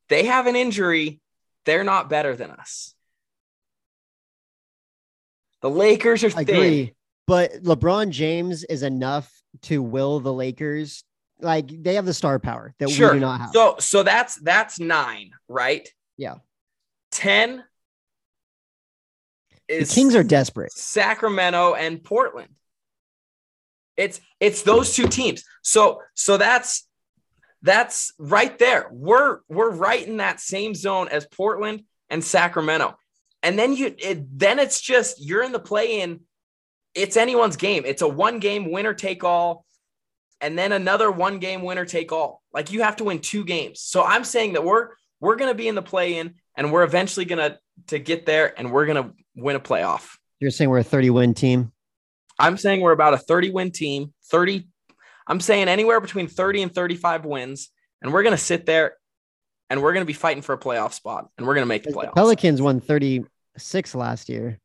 they 0.08 0.24
have 0.24 0.46
an 0.46 0.56
injury. 0.56 1.20
They're 1.64 1.84
not 1.84 2.10
better 2.10 2.34
than 2.36 2.50
us. 2.50 2.94
The 5.60 5.70
Lakers 5.70 6.24
are 6.24 6.28
I 6.36 6.44
thin. 6.44 6.56
agree. 6.56 6.94
But 7.26 7.62
LeBron 7.62 8.10
James 8.10 8.64
is 8.64 8.82
enough 8.82 9.30
to 9.62 9.82
will 9.82 10.18
the 10.20 10.32
Lakers. 10.32 11.04
Like 11.40 11.68
they 11.82 11.94
have 11.94 12.06
the 12.06 12.14
star 12.14 12.38
power 12.38 12.74
that 12.78 12.90
Sure. 12.90 13.10
we 13.12 13.16
do 13.16 13.20
not 13.20 13.40
have. 13.40 13.50
So 13.52 13.76
so 13.78 14.02
that's 14.02 14.36
that's 14.36 14.78
nine, 14.80 15.30
right? 15.48 15.88
Yeah. 16.16 16.36
Ten 17.10 17.64
the 19.68 19.84
Kings 19.84 20.14
are 20.14 20.24
desperate. 20.24 20.72
Sacramento 20.72 21.74
and 21.74 22.02
Portland. 22.02 22.48
It's 23.96 24.20
it's 24.40 24.62
those 24.62 24.94
two 24.94 25.06
teams. 25.08 25.44
So 25.62 26.02
so 26.14 26.36
that's 26.36 26.86
that's 27.62 28.12
right 28.18 28.56
there. 28.58 28.88
We're 28.90 29.40
we're 29.48 29.70
right 29.70 30.06
in 30.06 30.18
that 30.18 30.40
same 30.40 30.74
zone 30.74 31.08
as 31.08 31.26
Portland 31.26 31.84
and 32.10 32.22
Sacramento. 32.22 32.96
And 33.42 33.58
then 33.58 33.74
you 33.74 33.94
it, 33.98 34.38
then 34.38 34.58
it's 34.58 34.80
just 34.80 35.24
you're 35.24 35.42
in 35.42 35.52
the 35.52 35.60
play 35.60 36.00
in 36.00 36.20
it's 36.94 37.16
anyone's 37.16 37.56
game. 37.56 37.84
It's 37.86 38.02
a 38.02 38.08
one 38.08 38.38
game 38.38 38.70
winner 38.70 38.94
take 38.94 39.24
all 39.24 39.64
and 40.42 40.58
then 40.58 40.72
another 40.72 41.10
one 41.10 41.38
game 41.38 41.62
winner 41.62 41.86
take 41.86 42.12
all. 42.12 42.42
Like 42.52 42.72
you 42.72 42.82
have 42.82 42.96
to 42.96 43.04
win 43.04 43.20
two 43.20 43.44
games. 43.44 43.80
So 43.80 44.02
I'm 44.02 44.24
saying 44.24 44.54
that 44.54 44.64
we're 44.64 44.90
we're 45.20 45.36
going 45.36 45.50
to 45.50 45.54
be 45.54 45.68
in 45.68 45.76
the 45.76 45.82
play 45.82 46.18
in 46.18 46.34
and 46.56 46.72
we're 46.72 46.82
eventually 46.82 47.24
going 47.24 47.38
to 47.38 47.58
to 47.86 47.98
get 47.98 48.26
there 48.26 48.58
and 48.58 48.72
we're 48.72 48.86
going 48.86 49.02
to 49.02 49.14
win 49.36 49.56
a 49.56 49.60
playoff. 49.60 50.16
You're 50.40 50.50
saying 50.50 50.68
we're 50.68 50.78
a 50.78 50.84
30 50.84 51.10
win 51.10 51.34
team. 51.34 51.72
I'm 52.38 52.56
saying 52.56 52.80
we're 52.80 52.92
about 52.92 53.14
a 53.14 53.18
30 53.18 53.50
win 53.50 53.70
team, 53.70 54.12
30. 54.30 54.66
I'm 55.26 55.40
saying 55.40 55.68
anywhere 55.68 56.00
between 56.00 56.26
30 56.28 56.62
and 56.62 56.74
35 56.74 57.24
wins. 57.24 57.70
And 58.00 58.12
we're 58.12 58.22
going 58.24 58.36
to 58.36 58.42
sit 58.42 58.66
there 58.66 58.94
and 59.70 59.80
we're 59.82 59.92
going 59.92 60.02
to 60.02 60.06
be 60.06 60.12
fighting 60.12 60.42
for 60.42 60.52
a 60.54 60.58
playoff 60.58 60.92
spot, 60.92 61.28
and 61.38 61.46
we're 61.46 61.54
going 61.54 61.62
to 61.62 61.68
make 61.68 61.84
the 61.84 61.90
The 61.92 61.96
playoffs. 61.96 62.14
Pelicans 62.14 62.60
won 62.60 62.80
36 62.80 63.94
last 63.94 64.28
year. 64.28 64.58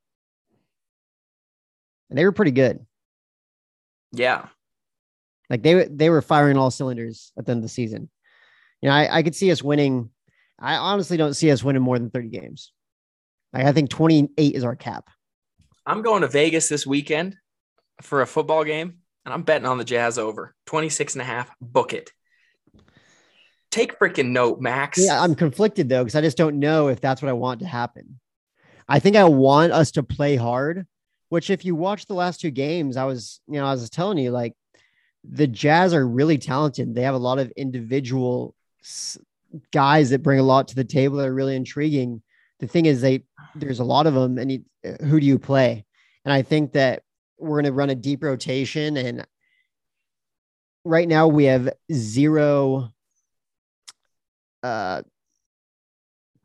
And 2.09 2.17
they 2.17 2.25
were 2.25 2.31
pretty 2.31 2.51
good. 2.51 2.85
Yeah. 4.11 4.47
Like 5.49 5.63
they 5.63 5.75
were- 5.75 5.85
they 5.89 6.09
were 6.09 6.21
firing 6.21 6.57
all 6.57 6.71
cylinders 6.71 7.31
at 7.37 7.45
the 7.45 7.51
end 7.51 7.59
of 7.59 7.63
the 7.63 7.69
season. 7.69 8.09
You 8.81 8.89
know, 8.89 8.95
I, 8.95 9.17
I 9.17 9.23
could 9.23 9.35
see 9.35 9.51
us 9.51 9.63
winning. 9.63 10.09
I 10.59 10.75
honestly 10.75 11.17
don't 11.17 11.33
see 11.35 11.51
us 11.51 11.63
winning 11.63 11.81
more 11.81 11.97
than 11.99 12.09
30 12.09 12.29
games. 12.29 12.71
Like 13.53 13.65
I 13.65 13.71
think 13.71 13.89
28 13.89 14.55
is 14.55 14.63
our 14.63 14.75
cap. 14.75 15.09
I'm 15.85 16.01
going 16.01 16.21
to 16.21 16.27
Vegas 16.27 16.67
this 16.67 16.85
weekend 16.85 17.37
for 18.01 18.21
a 18.21 18.27
football 18.27 18.63
game, 18.65 18.97
and 19.27 19.33
I'm 19.33 19.43
betting 19.43 19.67
on 19.67 19.77
the 19.77 19.83
Jazz 19.83 20.17
over 20.17 20.55
26 20.67 21.15
and 21.15 21.21
a 21.21 21.25
half. 21.25 21.51
Book 21.59 21.91
it. 21.91 22.13
Take 23.71 23.99
freaking 23.99 24.29
note, 24.29 24.61
Max. 24.61 24.97
Yeah, 25.03 25.21
I'm 25.21 25.35
conflicted 25.35 25.89
though, 25.89 26.01
because 26.01 26.15
I 26.15 26.21
just 26.21 26.37
don't 26.37 26.59
know 26.59 26.87
if 26.87 27.01
that's 27.01 27.21
what 27.21 27.27
I 27.27 27.33
want 27.33 27.59
to 27.59 27.65
happen. 27.65 28.21
I 28.87 28.99
think 28.99 29.17
I 29.17 29.25
want 29.25 29.73
us 29.73 29.91
to 29.91 30.03
play 30.03 30.37
hard, 30.37 30.87
which 31.27 31.49
if 31.49 31.65
you 31.65 31.75
watch 31.75 32.05
the 32.05 32.13
last 32.13 32.39
two 32.39 32.51
games, 32.51 32.95
I 32.95 33.03
was, 33.03 33.41
you 33.49 33.55
know, 33.55 33.65
I 33.65 33.71
was 33.71 33.89
telling 33.89 34.17
you, 34.17 34.31
like 34.31 34.53
the 35.29 35.45
Jazz 35.45 35.93
are 35.93 36.07
really 36.07 36.37
talented. 36.37 36.95
They 36.95 37.01
have 37.01 37.13
a 37.13 37.17
lot 37.17 37.37
of 37.37 37.51
individual 37.57 38.55
guys 39.73 40.11
that 40.11 40.23
bring 40.23 40.39
a 40.39 40.43
lot 40.43 40.69
to 40.69 40.75
the 40.75 40.85
table 40.85 41.17
that 41.17 41.27
are 41.27 41.33
really 41.33 41.57
intriguing. 41.57 42.21
The 42.61 42.67
thing 42.67 42.85
is, 42.85 43.01
they 43.01 43.25
there's 43.55 43.81
a 43.81 43.83
lot 43.83 44.07
of 44.07 44.13
them, 44.13 44.37
and 44.37 44.49
you, 44.53 44.63
who 45.01 45.19
do 45.19 45.25
you 45.25 45.37
play? 45.37 45.83
And 46.23 46.31
I 46.31 46.43
think 46.43 46.71
that 46.73 47.03
we're 47.37 47.61
going 47.61 47.65
to 47.65 47.73
run 47.73 47.89
a 47.89 47.95
deep 47.95 48.23
rotation, 48.23 48.97
and 48.97 49.25
right 50.83 51.07
now 51.07 51.27
we 51.27 51.45
have 51.45 51.69
zero 51.91 52.89
uh 54.63 55.01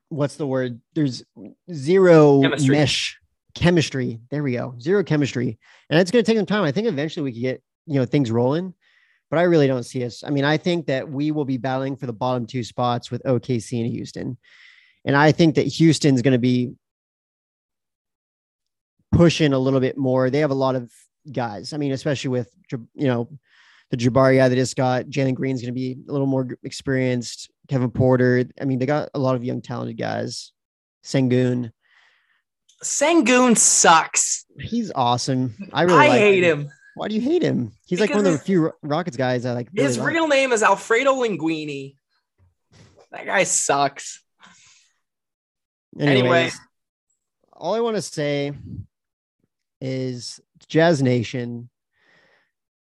what's 0.08 0.36
the 0.36 0.46
word? 0.46 0.80
There's 0.94 1.24
zero 1.72 2.42
Chemistry. 2.42 2.76
mesh 2.76 3.18
chemistry. 3.54 4.20
There 4.30 4.42
we 4.42 4.52
go. 4.52 4.74
Zero 4.78 5.02
chemistry. 5.02 5.58
And 5.88 5.98
it's 5.98 6.10
going 6.10 6.22
to 6.22 6.30
take 6.30 6.36
some 6.36 6.46
time. 6.46 6.64
I 6.64 6.72
think 6.72 6.86
eventually 6.86 7.24
we 7.24 7.32
could 7.32 7.40
get 7.40 7.62
you 7.86 7.98
know 7.98 8.04
things 8.04 8.30
rolling 8.30 8.74
but 9.30 9.38
i 9.38 9.42
really 9.42 9.66
don't 9.66 9.82
see 9.84 10.04
us 10.04 10.22
i 10.24 10.30
mean 10.30 10.44
i 10.44 10.56
think 10.56 10.86
that 10.86 11.08
we 11.08 11.30
will 11.30 11.44
be 11.44 11.56
battling 11.56 11.96
for 11.96 12.06
the 12.06 12.12
bottom 12.12 12.46
two 12.46 12.62
spots 12.62 13.10
with 13.10 13.22
okc 13.24 13.80
and 13.80 13.90
houston. 13.90 14.38
And 15.04 15.16
i 15.16 15.32
think 15.32 15.56
that 15.56 15.66
houston's 15.66 16.22
going 16.22 16.32
to 16.32 16.38
be 16.38 16.72
pushing 19.12 19.52
a 19.52 19.58
little 19.58 19.80
bit 19.80 19.96
more 19.96 20.30
they 20.30 20.40
have 20.40 20.50
a 20.50 20.54
lot 20.54 20.74
of 20.74 20.90
guys 21.30 21.72
i 21.72 21.76
mean 21.76 21.92
especially 21.92 22.30
with 22.30 22.50
you 22.94 23.06
know 23.06 23.28
the 23.92 23.98
Jabari 23.98 24.38
guy 24.38 24.48
they 24.48 24.56
just 24.56 24.74
got. 24.74 25.04
Jalen 25.04 25.34
Green's 25.34 25.60
going 25.60 25.72
to 25.72 25.78
be 25.78 25.98
a 26.08 26.12
little 26.12 26.26
more 26.26 26.48
experienced. 26.64 27.50
Kevin 27.68 27.90
Porter. 27.90 28.44
I 28.60 28.64
mean, 28.64 28.78
they 28.78 28.86
got 28.86 29.10
a 29.14 29.18
lot 29.18 29.36
of 29.36 29.44
young, 29.44 29.60
talented 29.60 29.98
guys. 29.98 30.52
Sengun. 31.04 31.72
Sangoon 32.82 33.56
sucks. 33.56 34.46
He's 34.58 34.90
awesome. 34.94 35.54
I 35.72 35.82
really 35.82 35.98
I 35.98 36.08
like 36.08 36.18
hate 36.20 36.42
him. 36.42 36.70
Why 36.94 37.08
do 37.08 37.14
you 37.14 37.20
hate 37.20 37.42
him? 37.42 37.72
He's 37.86 38.00
like 38.00 38.10
one 38.10 38.26
of 38.26 38.32
the 38.32 38.38
few 38.38 38.72
Rockets 38.82 39.16
guys 39.16 39.44
I 39.44 39.52
like. 39.52 39.68
really 39.74 39.86
His 39.86 39.98
like. 39.98 40.08
real 40.08 40.26
name 40.26 40.52
is 40.52 40.62
Alfredo 40.62 41.14
Linguini. 41.14 41.94
That 43.12 43.26
guy 43.26 43.44
sucks. 43.44 44.22
Anyways, 45.98 46.22
anyway. 46.22 46.50
all 47.52 47.74
I 47.74 47.80
want 47.80 47.96
to 47.96 48.02
say 48.02 48.52
is 49.82 50.40
Jazz 50.68 51.02
Nation. 51.02 51.68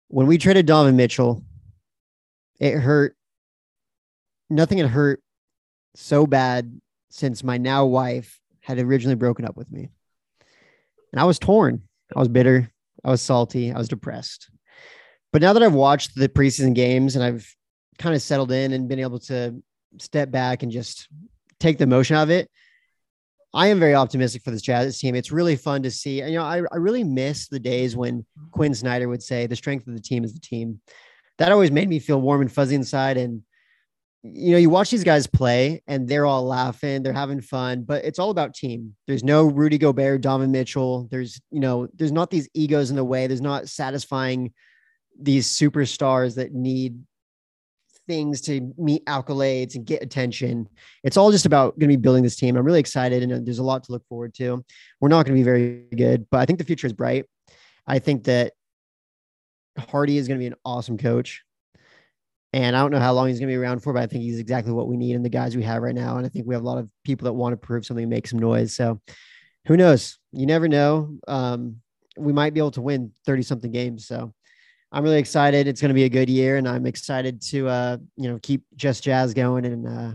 When 0.08 0.26
we 0.26 0.38
traded 0.38 0.66
Donovan 0.66 0.96
Mitchell, 0.96 1.44
it 2.58 2.72
hurt. 2.72 3.14
Nothing 4.48 4.78
had 4.78 4.88
hurt 4.88 5.22
so 5.94 6.26
bad 6.26 6.80
since 7.10 7.44
my 7.44 7.58
now 7.58 7.84
wife 7.84 8.40
had 8.60 8.78
originally 8.78 9.14
broken 9.14 9.44
up 9.44 9.56
with 9.56 9.70
me. 9.70 9.90
And 11.12 11.20
I 11.20 11.24
was 11.24 11.38
torn. 11.38 11.82
I 12.14 12.18
was 12.18 12.28
bitter. 12.28 12.70
I 13.04 13.10
was 13.10 13.20
salty. 13.20 13.72
I 13.72 13.78
was 13.78 13.88
depressed. 13.88 14.50
But 15.32 15.42
now 15.42 15.52
that 15.52 15.62
I've 15.62 15.74
watched 15.74 16.14
the 16.14 16.28
preseason 16.28 16.74
games 16.74 17.14
and 17.14 17.24
I've 17.24 17.54
kind 17.98 18.14
of 18.14 18.22
settled 18.22 18.52
in 18.52 18.72
and 18.72 18.88
been 18.88 19.00
able 19.00 19.18
to 19.20 19.62
step 19.98 20.30
back 20.30 20.62
and 20.62 20.72
just 20.72 21.08
take 21.60 21.78
the 21.78 21.86
motion 21.86 22.16
out 22.16 22.24
of 22.24 22.30
it, 22.30 22.50
I 23.56 23.68
am 23.68 23.80
very 23.80 23.94
optimistic 23.94 24.42
for 24.42 24.50
this 24.50 24.60
Jazz 24.60 24.98
team. 24.98 25.14
It's 25.14 25.32
really 25.32 25.56
fun 25.56 25.82
to 25.82 25.90
see. 25.90 26.20
And, 26.20 26.30
you 26.30 26.36
know, 26.36 26.44
I, 26.44 26.58
I 26.70 26.76
really 26.76 27.02
miss 27.02 27.48
the 27.48 27.58
days 27.58 27.96
when 27.96 28.26
Quin 28.50 28.74
Snyder 28.74 29.08
would 29.08 29.22
say 29.22 29.46
the 29.46 29.56
strength 29.56 29.86
of 29.86 29.94
the 29.94 30.00
team 30.00 30.24
is 30.24 30.34
the 30.34 30.40
team. 30.40 30.78
That 31.38 31.52
always 31.52 31.70
made 31.70 31.88
me 31.88 31.98
feel 31.98 32.20
warm 32.20 32.42
and 32.42 32.52
fuzzy 32.52 32.74
inside. 32.74 33.16
And, 33.16 33.42
you 34.22 34.52
know, 34.52 34.58
you 34.58 34.68
watch 34.68 34.90
these 34.90 35.04
guys 35.04 35.26
play 35.26 35.82
and 35.86 36.06
they're 36.06 36.26
all 36.26 36.44
laughing, 36.44 37.02
they're 37.02 37.14
having 37.14 37.40
fun, 37.40 37.84
but 37.84 38.04
it's 38.04 38.18
all 38.18 38.28
about 38.28 38.52
team. 38.52 38.94
There's 39.06 39.24
no 39.24 39.46
Rudy 39.46 39.78
Gobert, 39.78 40.20
Donovan 40.20 40.52
Mitchell. 40.52 41.08
There's, 41.10 41.40
you 41.50 41.60
know, 41.60 41.88
there's 41.94 42.12
not 42.12 42.28
these 42.28 42.50
egos 42.52 42.90
in 42.90 42.96
the 42.96 43.04
way. 43.04 43.26
There's 43.26 43.40
not 43.40 43.70
satisfying 43.70 44.52
these 45.18 45.48
superstars 45.48 46.34
that 46.34 46.52
need 46.52 46.98
things 48.06 48.40
to 48.42 48.72
meet 48.78 49.04
accolades 49.06 49.74
and 49.74 49.84
get 49.84 50.02
attention. 50.02 50.68
It's 51.04 51.16
all 51.16 51.30
just 51.30 51.46
about 51.46 51.78
going 51.78 51.90
to 51.90 51.96
be 51.96 52.00
building 52.00 52.22
this 52.22 52.36
team. 52.36 52.56
I'm 52.56 52.64
really 52.64 52.80
excited 52.80 53.22
and 53.22 53.32
uh, 53.32 53.38
there's 53.42 53.58
a 53.58 53.64
lot 53.64 53.84
to 53.84 53.92
look 53.92 54.06
forward 54.08 54.34
to. 54.34 54.64
We're 55.00 55.08
not 55.08 55.26
going 55.26 55.36
to 55.36 55.40
be 55.40 55.44
very 55.44 55.86
good, 55.96 56.26
but 56.30 56.40
I 56.40 56.46
think 56.46 56.58
the 56.58 56.64
future 56.64 56.86
is 56.86 56.92
bright. 56.92 57.26
I 57.86 57.98
think 57.98 58.24
that 58.24 58.52
Hardy 59.78 60.16
is 60.16 60.28
going 60.28 60.38
to 60.38 60.42
be 60.42 60.46
an 60.46 60.56
awesome 60.64 60.98
coach. 60.98 61.42
And 62.52 62.74
I 62.74 62.80
don't 62.80 62.90
know 62.90 63.00
how 63.00 63.12
long 63.12 63.28
he's 63.28 63.38
going 63.38 63.48
to 63.48 63.52
be 63.52 63.58
around 63.58 63.80
for, 63.80 63.92
but 63.92 64.02
I 64.02 64.06
think 64.06 64.22
he's 64.22 64.38
exactly 64.38 64.72
what 64.72 64.88
we 64.88 64.96
need 64.96 65.14
and 65.14 65.24
the 65.24 65.30
guys 65.30 65.56
we 65.56 65.62
have 65.64 65.82
right 65.82 65.94
now. 65.94 66.16
And 66.16 66.24
I 66.24 66.28
think 66.28 66.46
we 66.46 66.54
have 66.54 66.62
a 66.62 66.66
lot 66.66 66.78
of 66.78 66.88
people 67.04 67.26
that 67.26 67.34
want 67.34 67.52
to 67.52 67.56
prove 67.56 67.84
something, 67.84 68.08
make 68.08 68.26
some 68.26 68.38
noise. 68.38 68.74
So 68.74 69.00
who 69.66 69.76
knows? 69.76 70.18
You 70.32 70.46
never 70.46 70.68
know. 70.68 71.18
Um, 71.28 71.80
we 72.16 72.32
might 72.32 72.54
be 72.54 72.60
able 72.60 72.70
to 72.72 72.80
win 72.80 73.12
30 73.26 73.42
something 73.42 73.70
games. 73.70 74.06
So 74.06 74.32
I'm 74.96 75.02
really 75.02 75.18
excited. 75.18 75.68
It's 75.68 75.82
going 75.82 75.90
to 75.90 75.94
be 75.94 76.04
a 76.04 76.08
good 76.08 76.30
year, 76.30 76.56
and 76.56 76.66
I'm 76.66 76.86
excited 76.86 77.42
to 77.50 77.68
uh, 77.68 77.96
you 78.16 78.30
know 78.30 78.38
keep 78.42 78.64
just 78.76 79.04
jazz 79.04 79.34
going 79.34 79.66
and 79.66 79.86
uh, 79.86 80.12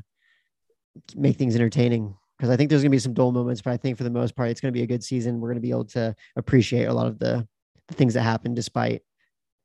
make 1.15 1.37
things 1.37 1.55
entertaining. 1.55 2.17
Because 2.35 2.49
I 2.49 2.57
think 2.57 2.71
there's 2.71 2.81
going 2.81 2.89
to 2.89 2.95
be 2.95 2.97
some 2.97 3.13
dull 3.13 3.31
moments, 3.31 3.61
but 3.61 3.73
I 3.73 3.77
think 3.77 3.95
for 3.95 4.03
the 4.03 4.09
most 4.09 4.35
part, 4.35 4.49
it's 4.49 4.59
going 4.59 4.73
to 4.73 4.77
be 4.77 4.81
a 4.81 4.87
good 4.87 5.03
season. 5.03 5.39
We're 5.39 5.49
going 5.49 5.61
to 5.61 5.61
be 5.61 5.69
able 5.69 5.85
to 5.85 6.15
appreciate 6.35 6.85
a 6.85 6.93
lot 6.93 7.05
of 7.05 7.19
the, 7.19 7.47
the 7.89 7.93
things 7.93 8.15
that 8.15 8.23
happen, 8.23 8.55
despite 8.55 9.03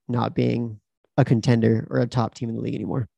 not 0.06 0.34
being 0.34 0.80
a 1.16 1.24
contender 1.24 1.86
or 1.88 2.00
a 2.00 2.06
top 2.06 2.34
team 2.34 2.50
in 2.50 2.54
the 2.54 2.60
league 2.60 2.74
anymore. 2.74 3.08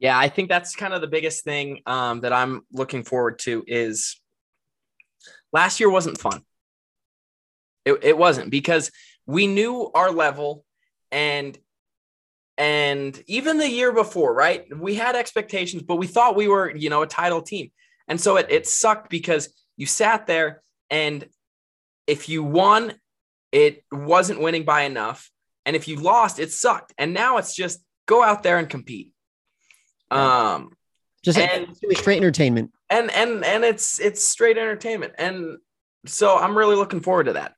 Yeah, 0.00 0.18
I 0.18 0.28
think 0.28 0.50
that's 0.50 0.76
kind 0.76 0.92
of 0.92 1.00
the 1.00 1.06
biggest 1.06 1.44
thing 1.44 1.80
um, 1.86 2.20
that 2.20 2.34
I'm 2.34 2.66
looking 2.74 3.04
forward 3.04 3.38
to 3.40 3.64
is 3.66 4.20
last 5.50 5.80
year 5.80 5.88
wasn't 5.88 6.20
fun. 6.20 6.42
It, 7.86 8.00
it 8.02 8.18
wasn't 8.18 8.50
because 8.50 8.90
we 9.24 9.46
knew 9.46 9.90
our 9.94 10.10
level 10.10 10.66
and 11.12 11.58
and 12.58 13.22
even 13.26 13.56
the 13.58 13.68
year 13.68 13.90
before, 13.92 14.34
right? 14.34 14.64
We 14.76 14.94
had 14.94 15.16
expectations, 15.16 15.82
but 15.82 15.96
we 15.96 16.06
thought 16.06 16.36
we 16.36 16.46
were, 16.46 16.74
you 16.74 16.90
know, 16.90 17.00
a 17.02 17.06
title 17.06 17.40
team. 17.40 17.70
And 18.06 18.20
so 18.20 18.36
it, 18.36 18.48
it 18.50 18.66
sucked 18.66 19.08
because 19.08 19.48
you 19.78 19.86
sat 19.86 20.26
there 20.26 20.62
and 20.90 21.26
if 22.06 22.28
you 22.28 22.42
won, 22.42 22.92
it 23.50 23.82
wasn't 23.90 24.40
winning 24.40 24.64
by 24.64 24.82
enough. 24.82 25.30
And 25.64 25.74
if 25.74 25.88
you 25.88 25.96
lost, 25.96 26.38
it 26.38 26.52
sucked. 26.52 26.92
And 26.98 27.14
now 27.14 27.38
it's 27.38 27.54
just 27.56 27.80
go 28.06 28.22
out 28.22 28.42
there 28.42 28.58
and 28.58 28.68
compete. 28.68 29.12
Um, 30.10 30.72
Just 31.24 31.38
And- 31.38 31.68
it's 31.70 31.80
gonna 31.80 31.90
be 31.90 31.94
straight 31.94 32.16
entertainment. 32.18 32.72
and 32.90 33.10
and 33.10 33.44
and 33.44 33.64
it's 33.64 34.00
it's 34.00 34.22
straight 34.24 34.58
entertainment. 34.58 35.14
And 35.18 35.58
so 36.06 36.36
I'm 36.36 36.56
really 36.58 36.76
looking 36.76 37.00
forward 37.00 37.24
to 37.26 37.34
that. 37.34 37.54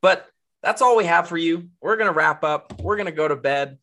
But 0.00 0.26
that's 0.62 0.82
all 0.82 0.96
we 0.96 1.04
have 1.04 1.28
for 1.28 1.36
you. 1.36 1.68
We're 1.80 1.96
gonna 1.96 2.12
wrap 2.12 2.44
up. 2.44 2.80
We're 2.80 2.96
gonna 2.96 3.12
go 3.12 3.28
to 3.28 3.36
bed. 3.36 3.78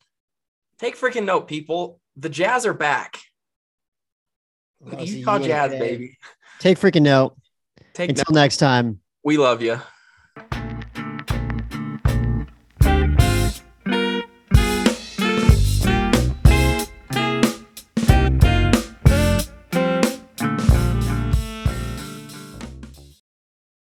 Take 0.80 0.98
freaking 0.98 1.26
note, 1.26 1.48
people. 1.48 2.02
The 2.18 2.30
Jazz 2.30 2.66
are 2.66 2.74
back. 2.74 3.20
That 4.82 5.00
was 5.00 5.12
a 5.14 5.18
Utah 5.18 5.38
yay 5.38 5.48
Jazz, 5.48 5.72
day. 5.72 5.80
baby. 5.80 6.18
Take 6.60 6.78
freaking 6.80 7.02
note. 7.04 7.36
Take 7.94 8.10
Until 8.10 8.26
note. 8.30 8.40
next 8.40 8.58
time. 8.58 9.00
We 9.24 9.38
love 9.38 9.62
you. 9.62 9.80